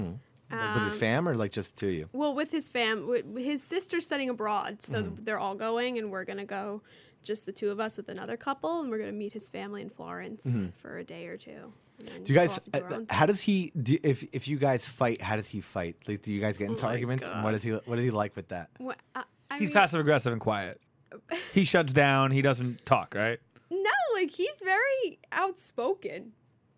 [0.51, 2.09] Like, with his Um, fam or like just to you.
[2.15, 5.25] Well, with his fam, his sister's studying abroad, so Mm-hmm.
[5.25, 6.81] they're all going, and we're gonna go,
[7.23, 9.91] just the two of us with another couple, and we're gonna meet his family in
[9.91, 10.47] Florence
[10.81, 11.73] for a day or two.
[11.99, 12.23] and then Mm-hmm.
[12.25, 12.59] Do you guys?
[12.73, 13.71] do uh, how does he?
[13.81, 15.97] Do, if if you guys fight, how does he fight?
[16.07, 17.25] Like, do you guys get into Oh my arguments?
[17.25, 17.55] And what God.
[17.57, 17.71] is he?
[17.71, 18.71] What is he like with that?
[18.77, 18.87] thing.
[18.87, 20.81] Wha- I, I He's passive aggressive and quiet.
[21.53, 22.31] He shuts down.
[22.31, 23.15] He doesn't talk.
[23.15, 23.41] Right.
[23.71, 26.33] No, like he's very outspoken,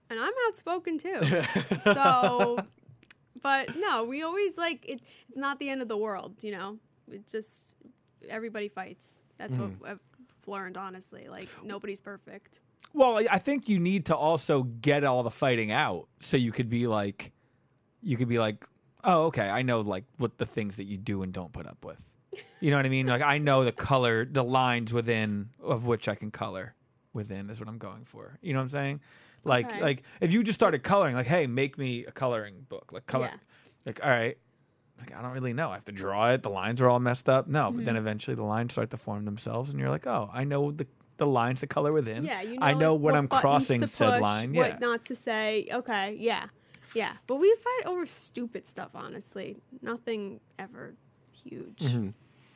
[0.08, 1.20] and I'm outspoken too.
[1.82, 2.58] so,
[3.42, 5.00] but no, we always like it.
[5.28, 6.78] It's not the end of the world, you know.
[7.10, 7.74] It just
[8.28, 9.18] everybody fights.
[9.38, 9.78] That's Mm.
[9.80, 10.00] what I've
[10.50, 11.28] learned, honestly.
[11.30, 12.60] Like nobody's perfect.
[12.92, 16.68] Well, I- think you need to also get all the fighting out so you could
[16.68, 17.32] be like,
[18.02, 18.66] you could be like,
[19.04, 21.84] oh, okay, I know like what the things that you do and don't put up
[21.84, 21.98] with.
[22.60, 23.06] You know what I mean?
[23.06, 26.74] Like I know the color, the lines within of which I can color
[27.12, 28.38] within is what I'm going for.
[28.42, 29.00] You know what I'm saying?
[29.44, 29.80] Like Okay.
[29.80, 33.30] like if you just started coloring, like, hey, make me a coloring book, like color,
[33.32, 33.36] Yeah.
[33.86, 34.36] like all right.
[35.00, 35.70] Like I don't really know.
[35.70, 36.42] I have to draw it.
[36.42, 37.46] The lines are all messed up.
[37.48, 37.84] No, but Mm-hmm.
[37.86, 40.86] then eventually the lines start to form themselves, and you're like, oh, I know the
[41.16, 42.24] the lines, the color within.
[42.24, 42.66] Yeah, you know.
[42.66, 44.54] I know like, when what I'm crossing to said push, line.
[44.54, 45.68] What not to say.
[45.70, 46.46] Okay, yeah,
[46.94, 47.12] yeah.
[47.26, 48.90] But we fight over stupid stuff.
[48.94, 50.94] Honestly, nothing ever
[51.32, 51.78] huge.
[51.80, 52.08] Mm-hmm.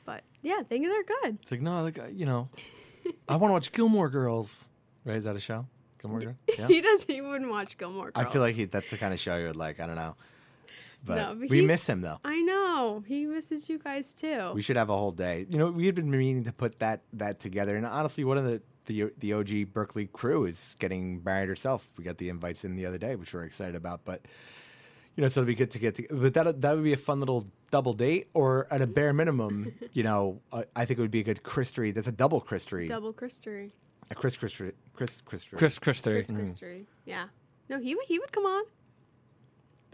[0.07, 1.39] But yeah, things are good.
[1.43, 2.49] It's like no, like uh, you know,
[3.29, 4.69] I want to watch Gilmore Girls.
[5.05, 5.17] Right?
[5.17, 5.67] Is that a show?
[6.01, 6.37] Gilmore Girls.
[6.59, 6.67] Yeah.
[6.69, 7.05] He does.
[7.05, 8.27] He wouldn't watch Gilmore Girls.
[8.27, 9.81] I feel like he, that's the kind of show you would like.
[9.81, 10.17] I don't know,
[11.05, 12.19] but, No, we miss him though.
[12.25, 14.53] I know he misses you guys too.
[14.55, 15.47] We should have a whole day.
[15.49, 18.45] You know, we had been meaning to put that that together, and honestly, one of
[18.45, 21.89] the the the OG Berkeley crew is getting married herself.
[21.97, 24.05] We got the invites in the other day, which we're excited about.
[24.05, 24.23] But
[25.17, 26.07] you know, so it'd be good to get to.
[26.11, 29.73] But that that would be a fun little double date, or at a bare minimum,
[29.93, 31.93] you know, uh, I think it would be a good Christory.
[31.95, 33.73] That's a double Christory, Double Christory.
[34.11, 35.59] a Chris Christory, Chris Christory.
[35.59, 36.25] Chris Chris Theory.
[36.25, 36.87] Chris Christory.
[37.05, 37.25] Yeah.
[37.71, 38.05] No, he would.
[38.07, 38.65] He would come on.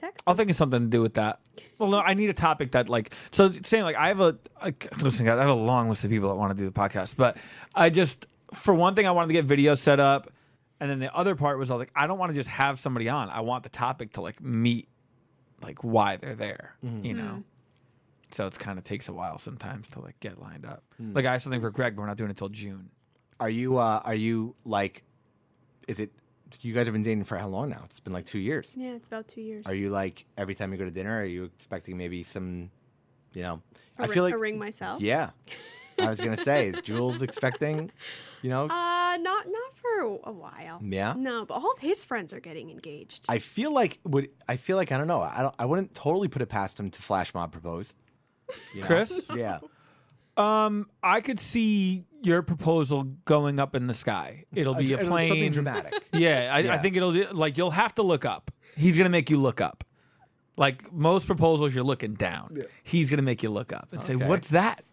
[0.00, 0.22] Text.
[0.26, 1.40] I'll think it's something to do with that.
[1.78, 4.74] Well, no, I need a topic that like so saying like I have a I,
[5.02, 7.16] listen, guys, I have a long list of people that want to do the podcast,
[7.16, 7.36] but
[7.74, 10.32] I just for one thing I wanted to get video set up,
[10.80, 12.80] and then the other part was I was like I don't want to just have
[12.80, 13.28] somebody on.
[13.28, 14.88] I want the topic to like meet
[15.62, 17.04] like why they're there, mm-hmm.
[17.04, 17.22] you know.
[17.22, 17.40] Mm-hmm.
[18.32, 20.82] So it's kind of takes a while sometimes to like get lined up.
[21.02, 21.14] Mm.
[21.14, 22.88] Like I have something for Greg, but we're not doing it until June.
[23.38, 25.02] Are you uh are you like?
[25.88, 26.12] Is it?
[26.60, 27.82] You guys have been dating for how long now?
[27.84, 28.72] It's been like two years.
[28.76, 29.66] Yeah, it's about two years.
[29.66, 31.20] Are you like every time you go to dinner?
[31.20, 32.70] Are you expecting maybe some,
[33.32, 33.62] you know?
[33.98, 35.00] A I ri- feel like a ring myself.
[35.00, 35.30] Yeah,
[35.98, 37.90] I was gonna say, is Jules expecting?
[38.42, 40.80] You know, Uh, not not for a while.
[40.82, 41.14] Yeah?
[41.16, 43.26] No, but all of his friends are getting engaged.
[43.28, 45.20] I feel like would I feel like I don't know.
[45.20, 45.54] I don't.
[45.58, 47.92] I wouldn't totally put it past him to flash mob propose.
[48.74, 48.86] You know?
[48.86, 49.22] Chris?
[49.36, 49.60] Yeah.
[50.36, 54.44] Um, I could see your proposal going up in the sky.
[54.54, 55.28] It'll be a dr- plane.
[55.28, 55.94] something dramatic.
[56.12, 58.50] Yeah, I, I think it'll like you'll have to look up.
[58.76, 59.84] He's gonna make you look up.
[60.56, 62.62] Like most proposals, you're looking down.
[62.82, 64.84] He's gonna make you look up and say, "What's that?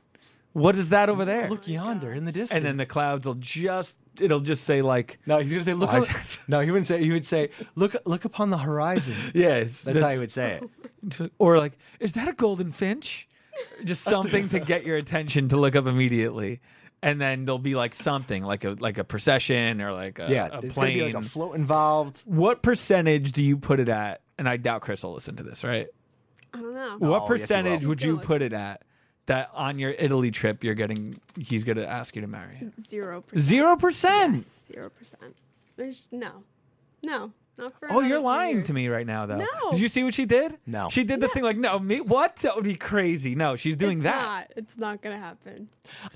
[0.53, 2.57] What is that over there?" Look yonder in the distance.
[2.57, 5.91] and then the clouds will just it'll just say like, no, he's gonna say, look.
[5.93, 7.03] Oh, I- o- no, he wouldn't say.
[7.03, 9.13] He would say, look, look upon the horizon.
[9.35, 11.31] "Yeah." That's how he would say it.
[11.39, 13.26] Or like, "Is that a golden finch?"
[13.83, 16.61] Just something to get your attention to look up immediately.
[17.03, 20.49] And then there'll be like something like a like a procession or like a, Yeah,
[20.51, 20.97] a there's plane.
[20.97, 22.23] gonna be like a float involved.
[22.25, 24.21] what percentage do you put it at?
[24.39, 25.87] And I doubt Chris will listen to this, right?
[26.53, 26.97] I don't know.
[26.97, 27.89] what Oh, yes, he percentage will.
[27.89, 28.81] would you put it at
[29.27, 32.73] that on your Italy trip you're getting he's gonna ask you to marry him?
[32.87, 33.39] Zero percent.
[33.41, 34.45] Zero percent.
[34.47, 35.35] Zero percent.
[35.75, 36.43] There's no,
[37.03, 37.91] no, not for.
[37.91, 38.67] Oh, you're lying years.
[38.67, 39.37] to me right now, though.
[39.37, 39.71] No.
[39.71, 40.57] Did you see what she did?
[40.65, 40.89] No.
[40.89, 42.01] She did the thing like, no, me.
[42.01, 42.37] What?
[42.37, 43.35] That would be crazy.
[43.35, 44.21] No, she's doing it's that.
[44.21, 44.51] Not.
[44.55, 45.69] It's not gonna happen.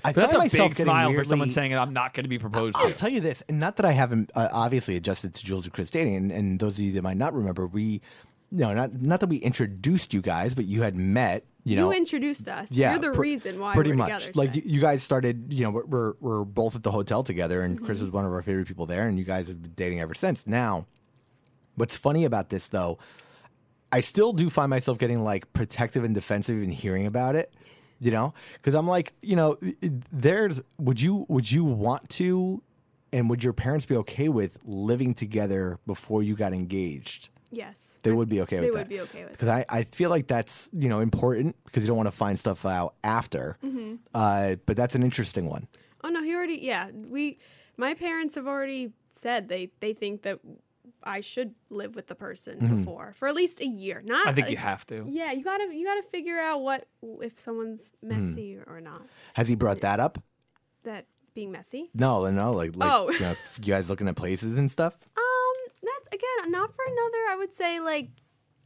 [0.04, 2.14] I But that's find a myself big getting smile for someone weirdly- saying I'm not
[2.14, 2.94] going to be proposed I'll to.
[2.94, 5.90] tell you this, and not that I haven't uh, obviously adjusted to Jules and Chris
[5.90, 8.00] dating, and, and those of you that might not remember, we,
[8.50, 11.96] no, not not that we introduced you guys, but you had met, you know, You,
[11.96, 12.70] introduced us.
[12.70, 14.24] yeah, You're the pr- reason why pretty we're much.
[14.26, 14.32] together.
[14.38, 14.66] like today.
[14.68, 17.76] you, you guys started, you know, we're, we're we're both at the hotel together, and
[17.76, 17.86] Mm-hmm.
[17.86, 20.12] Chris was one of our favorite people there, and you guys have been dating ever
[20.14, 20.46] since.
[20.46, 20.86] Now,
[21.76, 22.98] what's funny about this though,
[23.90, 27.52] I still do find myself getting like protective and defensive in hearing about it.
[28.00, 29.58] You know, because I'm like, you know,
[30.10, 30.60] there's.
[30.78, 32.60] Would you would you want to,
[33.12, 37.28] and would your parents be okay with living together before you got engaged?
[37.54, 38.88] yes, They would be okay with They with would that.
[38.88, 41.96] be okay with because I, I feel like that's you know important because you don't
[41.96, 43.56] want to find stuff out after.
[43.64, 43.96] Mm-hmm.
[44.12, 45.68] Uh, but that's an interesting one.
[46.02, 46.58] Oh no, he already.
[46.60, 47.38] Yeah, we.
[47.76, 50.40] My parents have already said they they think that
[51.04, 52.78] I should live with the person Mm-hmm.
[52.78, 54.02] before for at least a year.
[54.04, 55.04] Not I think you have to.
[55.06, 56.86] Yeah, you gotta you gotta figure out what
[57.20, 58.20] if someone's Mm-hmm.
[58.28, 59.02] messy or not.
[59.34, 60.22] Has he brought that up?
[60.84, 61.90] That being messy.
[61.94, 63.10] No, no, like like Oh.
[63.10, 64.94] you, know, you guys looking at places and stuff.
[65.16, 67.18] Um, that's again not for another.
[67.30, 68.10] I would say like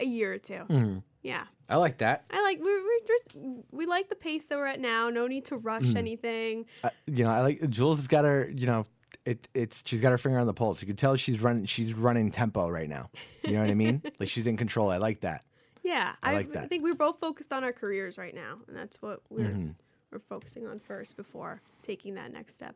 [0.01, 0.99] a year or 2 Mm-hmm.
[1.23, 2.25] Yeah, I like that.
[2.31, 3.37] I like we're, we're just
[3.73, 5.11] we like the pace that we're at now.
[5.11, 5.97] No need to rush Mm-hmm.
[5.97, 6.67] anything.
[6.85, 8.49] Uh, you know, I like Jules has got her.
[8.55, 8.87] You know,
[9.25, 10.81] it it's she's got her finger on the pulse.
[10.81, 11.67] You can tell she's running.
[11.67, 13.11] She's running tempo right now.
[13.45, 14.03] You know what I mean?
[14.21, 14.91] like she's in control.
[14.91, 15.43] I like that.
[15.83, 16.65] Yeah, I I, like that.
[16.65, 19.71] I think we're both focused on our careers right now, and that's what we're Mm-hmm.
[20.11, 22.75] we're focusing on first before taking that next step.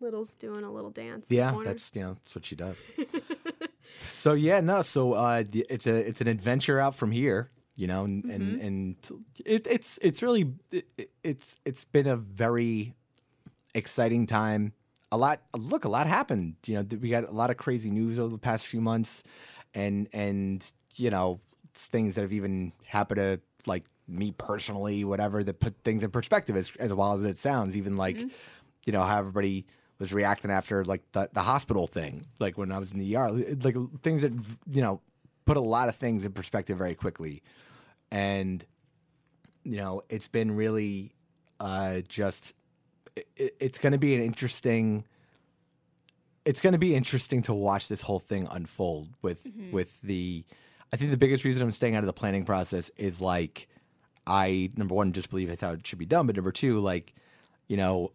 [0.00, 1.26] Little's doing a little dance.
[1.28, 2.86] Yeah, that's you know that's what she does.
[4.08, 4.82] so yeah, no.
[4.82, 7.50] So uh, it's a it's an adventure out from here.
[7.76, 8.96] You know, and and, and
[9.44, 12.94] it, it's it's really it, it's it's been a very
[13.74, 14.72] exciting time.
[15.10, 16.56] A lot look, a lot happened.
[16.66, 19.22] You know, we got a lot of crazy news over the past few months,
[19.74, 21.40] and and you know
[21.74, 26.56] things that have even happened to like me personally, whatever that put things in perspective.
[26.56, 28.18] As as wild as it sounds, even like
[28.84, 29.66] you know how everybody
[29.98, 33.30] was reacting after like the the hospital thing, like when I was in the ER,
[33.30, 34.32] like things that
[34.70, 35.00] you know
[35.44, 37.42] put a lot of things in perspective very quickly,
[38.10, 38.64] and
[39.64, 41.12] you know it's been really
[41.60, 42.54] uh, just
[43.36, 45.04] it, it's going to be an interesting
[46.44, 49.72] it's going to be interesting to watch this whole thing unfold with mm-hmm.
[49.72, 50.44] with the
[50.92, 53.68] i think the biggest reason i'm staying out of the planning process is like
[54.26, 57.14] i number one just believe it's how it should be done but number two like
[57.66, 58.12] you know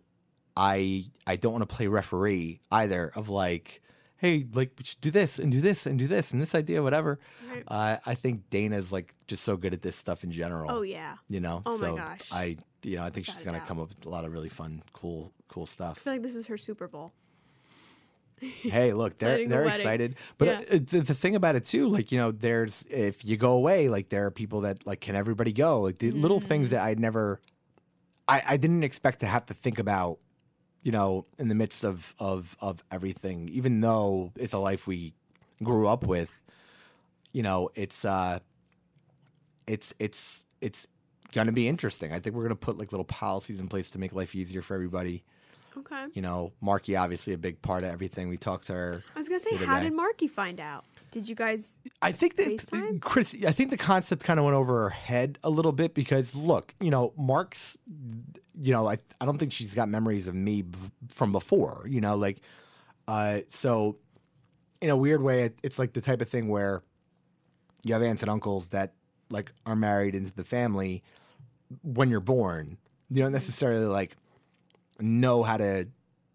[0.58, 3.82] i i don't want to play referee either of like
[4.24, 6.82] hey like we should do this and do this and do this and this idea
[6.82, 7.20] whatever
[7.52, 7.64] Right.
[7.68, 11.16] uh, i think dana's like just so good at this stuff in general Oh yeah,
[11.30, 12.30] you know Oh my so gosh.
[12.32, 13.68] i you know i think she's Without a gonna doubt.
[13.68, 16.36] come up with a lot of really fun cool cool stuff I feel like this
[16.36, 17.12] is her Super Bowl.
[18.64, 19.80] hey look they're the they're wedding.
[19.82, 20.60] excited but Yeah.
[20.76, 23.88] uh, the, the thing about it too like you know there's if you go away
[23.90, 27.00] like there are people that like can everybody go like the little things that i'd
[27.00, 27.40] never
[28.28, 30.20] i i didn't expect to have to think about
[30.84, 35.14] you know in the midst of of of everything even though it's a life we
[35.64, 36.30] grew up with
[37.32, 38.38] you know it's uh
[39.66, 40.88] it's it's it's
[41.32, 44.14] gonna be interesting i think we're gonna put like little policies in place to make
[44.14, 45.24] life easier for everybody
[45.76, 46.06] Okay.
[46.14, 48.30] you know, Marky obviously a big part of everything.
[48.30, 49.04] We talked to her.
[49.16, 49.86] I was gonna say, how day.
[49.86, 50.86] did Marky find out?
[51.14, 51.78] Did you guys?
[52.02, 52.44] I think that?
[53.02, 56.34] Chris, I think the concept kind of went over her head a little bit because
[56.34, 57.78] look, you know, Mark's,
[58.60, 60.78] you know, I I don't think she's got memories of me b-
[61.10, 61.86] from before.
[61.88, 62.42] You know, like,
[63.08, 63.98] uh, so
[64.82, 66.82] in a weird way, it, it's like the type of thing where
[67.84, 68.94] you have aunts and uncles that
[69.30, 71.04] like are married into the family
[71.84, 72.78] when you're born.
[73.12, 74.16] You don't necessarily like
[75.00, 75.88] know how to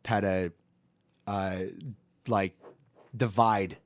[0.05, 0.53] how to
[1.27, 1.59] uh
[2.29, 2.57] like
[3.17, 3.77] divide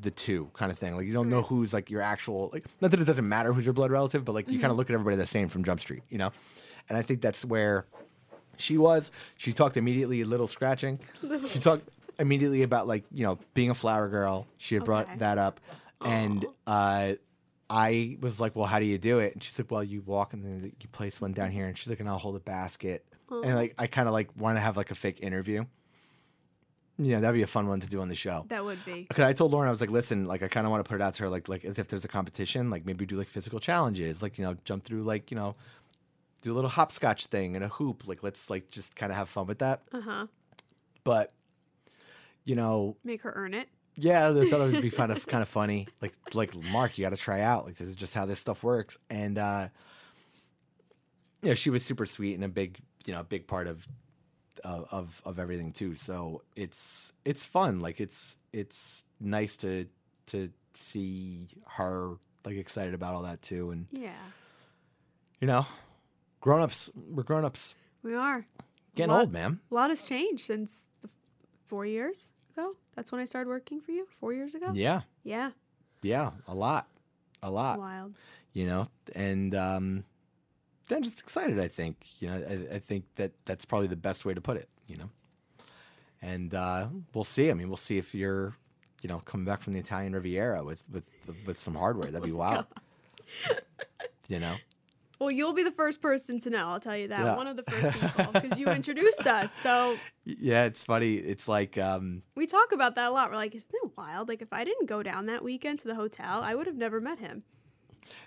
[0.00, 0.96] the two kind of thing.
[0.96, 3.64] Like you don't know who's like your actual like not that it doesn't matter who's
[3.66, 5.80] your blood relative, but like you kind of look at everybody the same from Jump
[5.80, 6.30] Street, you know?
[6.88, 7.86] And I think that's where
[8.56, 9.10] she was.
[9.36, 11.00] She talked immediately a little scratching.
[11.48, 14.46] She talked immediately about like, you know, being a flower girl.
[14.58, 15.60] She had brought that up.
[16.04, 17.14] And uh
[17.70, 20.34] I was like, "Well, how do you do it?" And she's like, "Well, you walk
[20.34, 23.06] and then you place one down here." And she's like, "And I'll hold a basket."
[23.30, 25.64] And like, I kind of like want to have like a fake interview.
[26.98, 28.44] Yeah, that'd be a fun one to do on the show.
[28.48, 29.06] That would be.
[29.08, 30.96] Because I told Lauren, I was like, listen, like I kind of want to put
[30.96, 33.28] it out to her, like like as if there's a competition, like maybe do like
[33.28, 35.56] physical challenges, like you know, jump through like you know,
[36.42, 39.28] do a little hopscotch thing and a hoop, like let's like just kind of have
[39.28, 39.82] fun with that.
[39.92, 40.26] Uh huh.
[41.02, 41.32] But
[42.44, 43.68] you know, Make her earn it.
[43.96, 45.88] yeah, I thought it would be kind of kind of funny.
[46.02, 47.64] Like like Mark, you got to try out.
[47.64, 48.98] Like this is just how this stuff works.
[49.08, 49.68] And uh,
[51.42, 53.88] you know, she was super sweet and a big you know a big part of
[54.64, 55.94] of of, of everything too.
[55.96, 57.80] So it's it's fun.
[57.80, 59.86] Like it's it's nice to
[60.26, 63.70] to see her like excited about all that too.
[63.70, 64.12] And Yeah,
[65.40, 65.66] you know,
[66.40, 68.46] grown ups, we're grown ups, we are.
[68.94, 69.60] getting Lot- old, man.
[69.70, 71.08] A lot has changed since the
[71.68, 72.76] four years ago.
[72.96, 74.06] That's when I started working for you.
[74.20, 74.70] Four years ago.
[74.74, 75.50] Yeah, Yeah.
[76.02, 76.86] yeah, a lot,
[77.42, 77.78] a lot.
[77.78, 78.14] Wild.
[78.52, 80.04] you know, and um,
[80.94, 81.58] I'm just excited.
[81.60, 84.56] I think you know, I, I think that that's probably the best way to put
[84.56, 84.68] it.
[84.86, 85.10] You know,
[86.20, 87.50] and uh, we'll see.
[87.50, 88.54] I mean, we'll see if you're,
[89.02, 91.04] you know, coming back from the Italian Riviera with with
[91.46, 92.10] with some hardware.
[92.10, 92.66] That'd be wild.
[94.28, 94.56] You know,
[95.18, 96.68] Well, you'll be the first person to know.
[96.68, 97.24] I'll tell you that.
[97.24, 97.36] Yeah.
[97.36, 99.52] One of the first people because you introduced us.
[99.54, 101.14] So yeah, it's funny.
[101.14, 103.30] It's like um, we talk about that a lot.
[103.30, 104.28] We're like, isn't it wild?
[104.28, 107.00] Like, if I didn't go down that weekend to the hotel, I would have never
[107.00, 107.42] met him.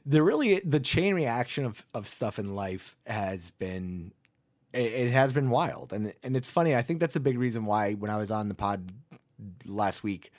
[0.06, 4.14] The really the chain reaction of, of stuff in life has been
[4.74, 7.66] it, it has been wild and and it's funny i think that's a big reason
[7.66, 8.92] why when i was on the pod
[9.66, 10.32] last week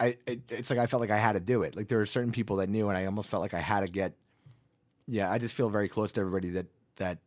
[0.00, 1.76] I it, it's like I felt like I had to do it.
[1.76, 3.86] Like there were certain people that knew, and I almost felt like I had to
[3.86, 4.14] get.
[5.06, 7.18] Yeah, I just feel very close to everybody that that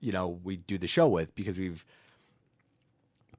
[0.00, 1.84] you know we do the show with because we've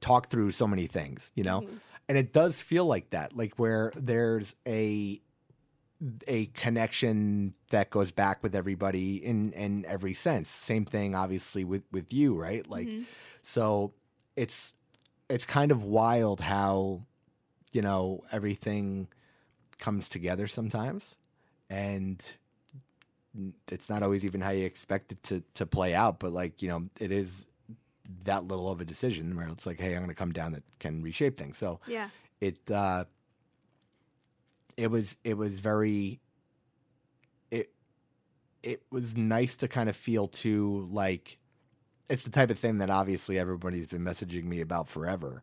[0.01, 1.75] talked through so many things, you know, mm-hmm.
[2.09, 5.21] and it does feel like that, like where there's a
[6.27, 10.49] a connection that goes back with everybody in in every sense.
[10.49, 12.67] Same thing, obviously, with with you, right?
[12.69, 12.87] Like,
[13.41, 13.93] so
[14.35, 14.73] it's
[15.29, 17.01] it's kind of wild how
[17.71, 19.07] you know everything
[19.79, 21.15] comes together sometimes,
[21.69, 22.23] and
[23.69, 26.19] it's not always even how you expect it to to play out.
[26.19, 27.45] But like you know, it is
[28.25, 30.63] that little of a decision where it's like, hey, I'm going to come down that
[30.79, 31.57] can reshape things.
[31.57, 32.09] So Yeah.
[32.39, 33.05] it uh
[34.77, 36.19] it was it was very
[37.51, 37.71] it
[38.63, 41.37] it was nice to kind of feel too like
[42.09, 45.41] it's the type of thing that obviously everybody's been messaging me about forever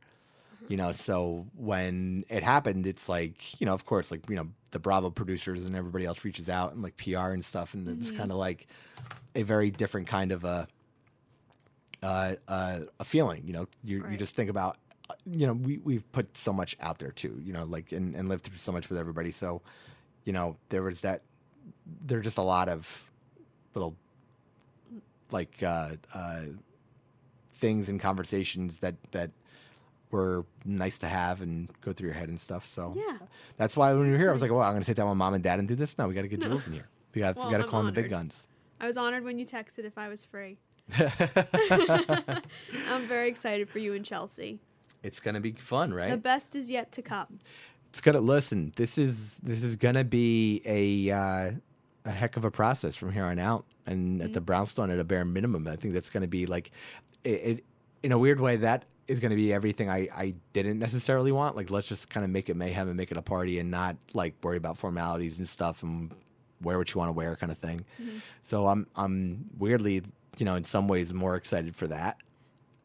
[0.68, 0.92] you know?
[0.92, 5.10] So when it happened it's like you know of course like you know the bravo
[5.10, 8.30] producers and everybody else reaches out and like pr and stuff and it was kind
[8.30, 8.66] of like
[9.34, 10.66] a very different kind of a
[12.02, 13.66] uh, uh, a feeling you know?
[13.84, 14.76] You, you just think about
[15.30, 18.28] you know we, we've put so much out there too you know like and, and
[18.28, 19.30] lived through so much with everybody.
[19.30, 19.62] So
[20.24, 21.22] you know there was that
[22.06, 23.10] there are just a lot of
[23.74, 23.96] little
[25.30, 26.42] like uh, uh,
[27.54, 29.30] things and conversations that that
[30.10, 32.66] were nice to have and go through your head and stuff.
[32.66, 33.16] So Yeah.
[33.56, 35.16] that's why when you were here i was like well i'm gonna sit down with
[35.16, 35.96] mom and dad and do this.
[35.96, 36.88] No we gotta get jules in here.
[37.14, 38.46] We gotta, Well, we gotta I'm call in the big guns.
[38.80, 40.58] I was honored when you texted if I was free.
[42.88, 44.58] I'm very excited for you and Chelsea.
[45.02, 46.10] It's gonna be fun right?
[46.10, 47.38] The best is yet to come.
[47.88, 51.52] it's gonna listen this is this is gonna be a uh,
[52.04, 55.04] a heck of a process from here on out and at the brownstone at a
[55.04, 55.66] bare minimum.
[55.68, 56.70] I think that's gonna be like
[57.24, 57.64] it, it
[58.02, 61.56] in a weird way that is gonna be everything i i didn't necessarily want.
[61.56, 63.96] Like let's just kind of make it mayhem and make it a party and not
[64.14, 66.12] like worry about formalities and stuff and
[66.62, 67.84] wear what you want to wear kind of thing
[68.44, 70.00] so i'm i'm weirdly
[70.38, 72.16] you know in some ways more excited for that.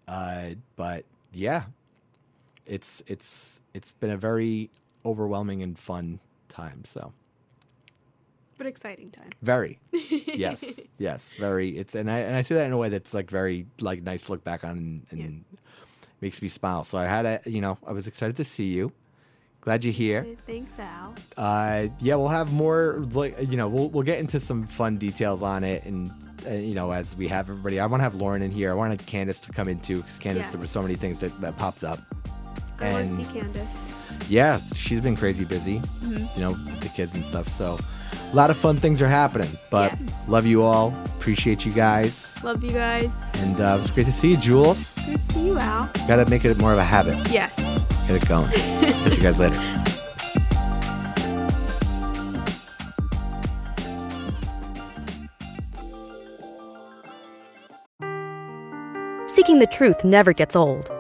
[0.08, 1.64] Uh but yeah
[2.68, 4.70] it's it's it's been a very
[5.06, 6.84] overwhelming and fun time.
[6.86, 7.14] So
[8.58, 9.30] But exciting time.
[9.42, 10.64] very, yes,
[10.98, 11.78] yes, very.
[11.78, 14.24] It's and I and I say that in a way that's like very like nice
[14.24, 15.46] to look back on and, and
[16.22, 16.84] makes me smile.
[16.84, 18.92] So I had a you know I was excited to see you.
[19.62, 20.26] Glad you're here.
[20.46, 21.14] Thanks, Al.
[21.36, 25.42] Uh, yeah, we'll have more like you know we'll we'll get into some fun details
[25.44, 26.12] on it and.
[26.46, 28.72] And, you know, as we have everybody, I want to have Lauren in here.
[28.72, 31.42] I wanted Candace to come in too, because Candace, there were so many things that,
[31.42, 32.00] that popped up.
[32.80, 33.84] I want to And- see Candace.
[34.30, 36.26] yeah, she's been crazy busy, Mm-hmm.
[36.36, 37.48] you know, with the kids and stuff.
[37.50, 37.78] So
[38.32, 39.50] a lot of fun things are happening.
[39.72, 40.14] But Yes.
[40.28, 40.94] love you all.
[41.18, 42.34] Appreciate you guys.
[42.44, 43.12] Love you guys.
[43.36, 44.94] And uh, it was great to see you, Jules.
[45.06, 45.90] Good to see you, Al.
[46.08, 47.18] Got to make it more of a habit.
[47.32, 47.56] Yes.
[48.08, 48.48] Get it going.
[48.52, 49.56] Catch you guys later.
[59.28, 60.90] Seeking the truth never gets old.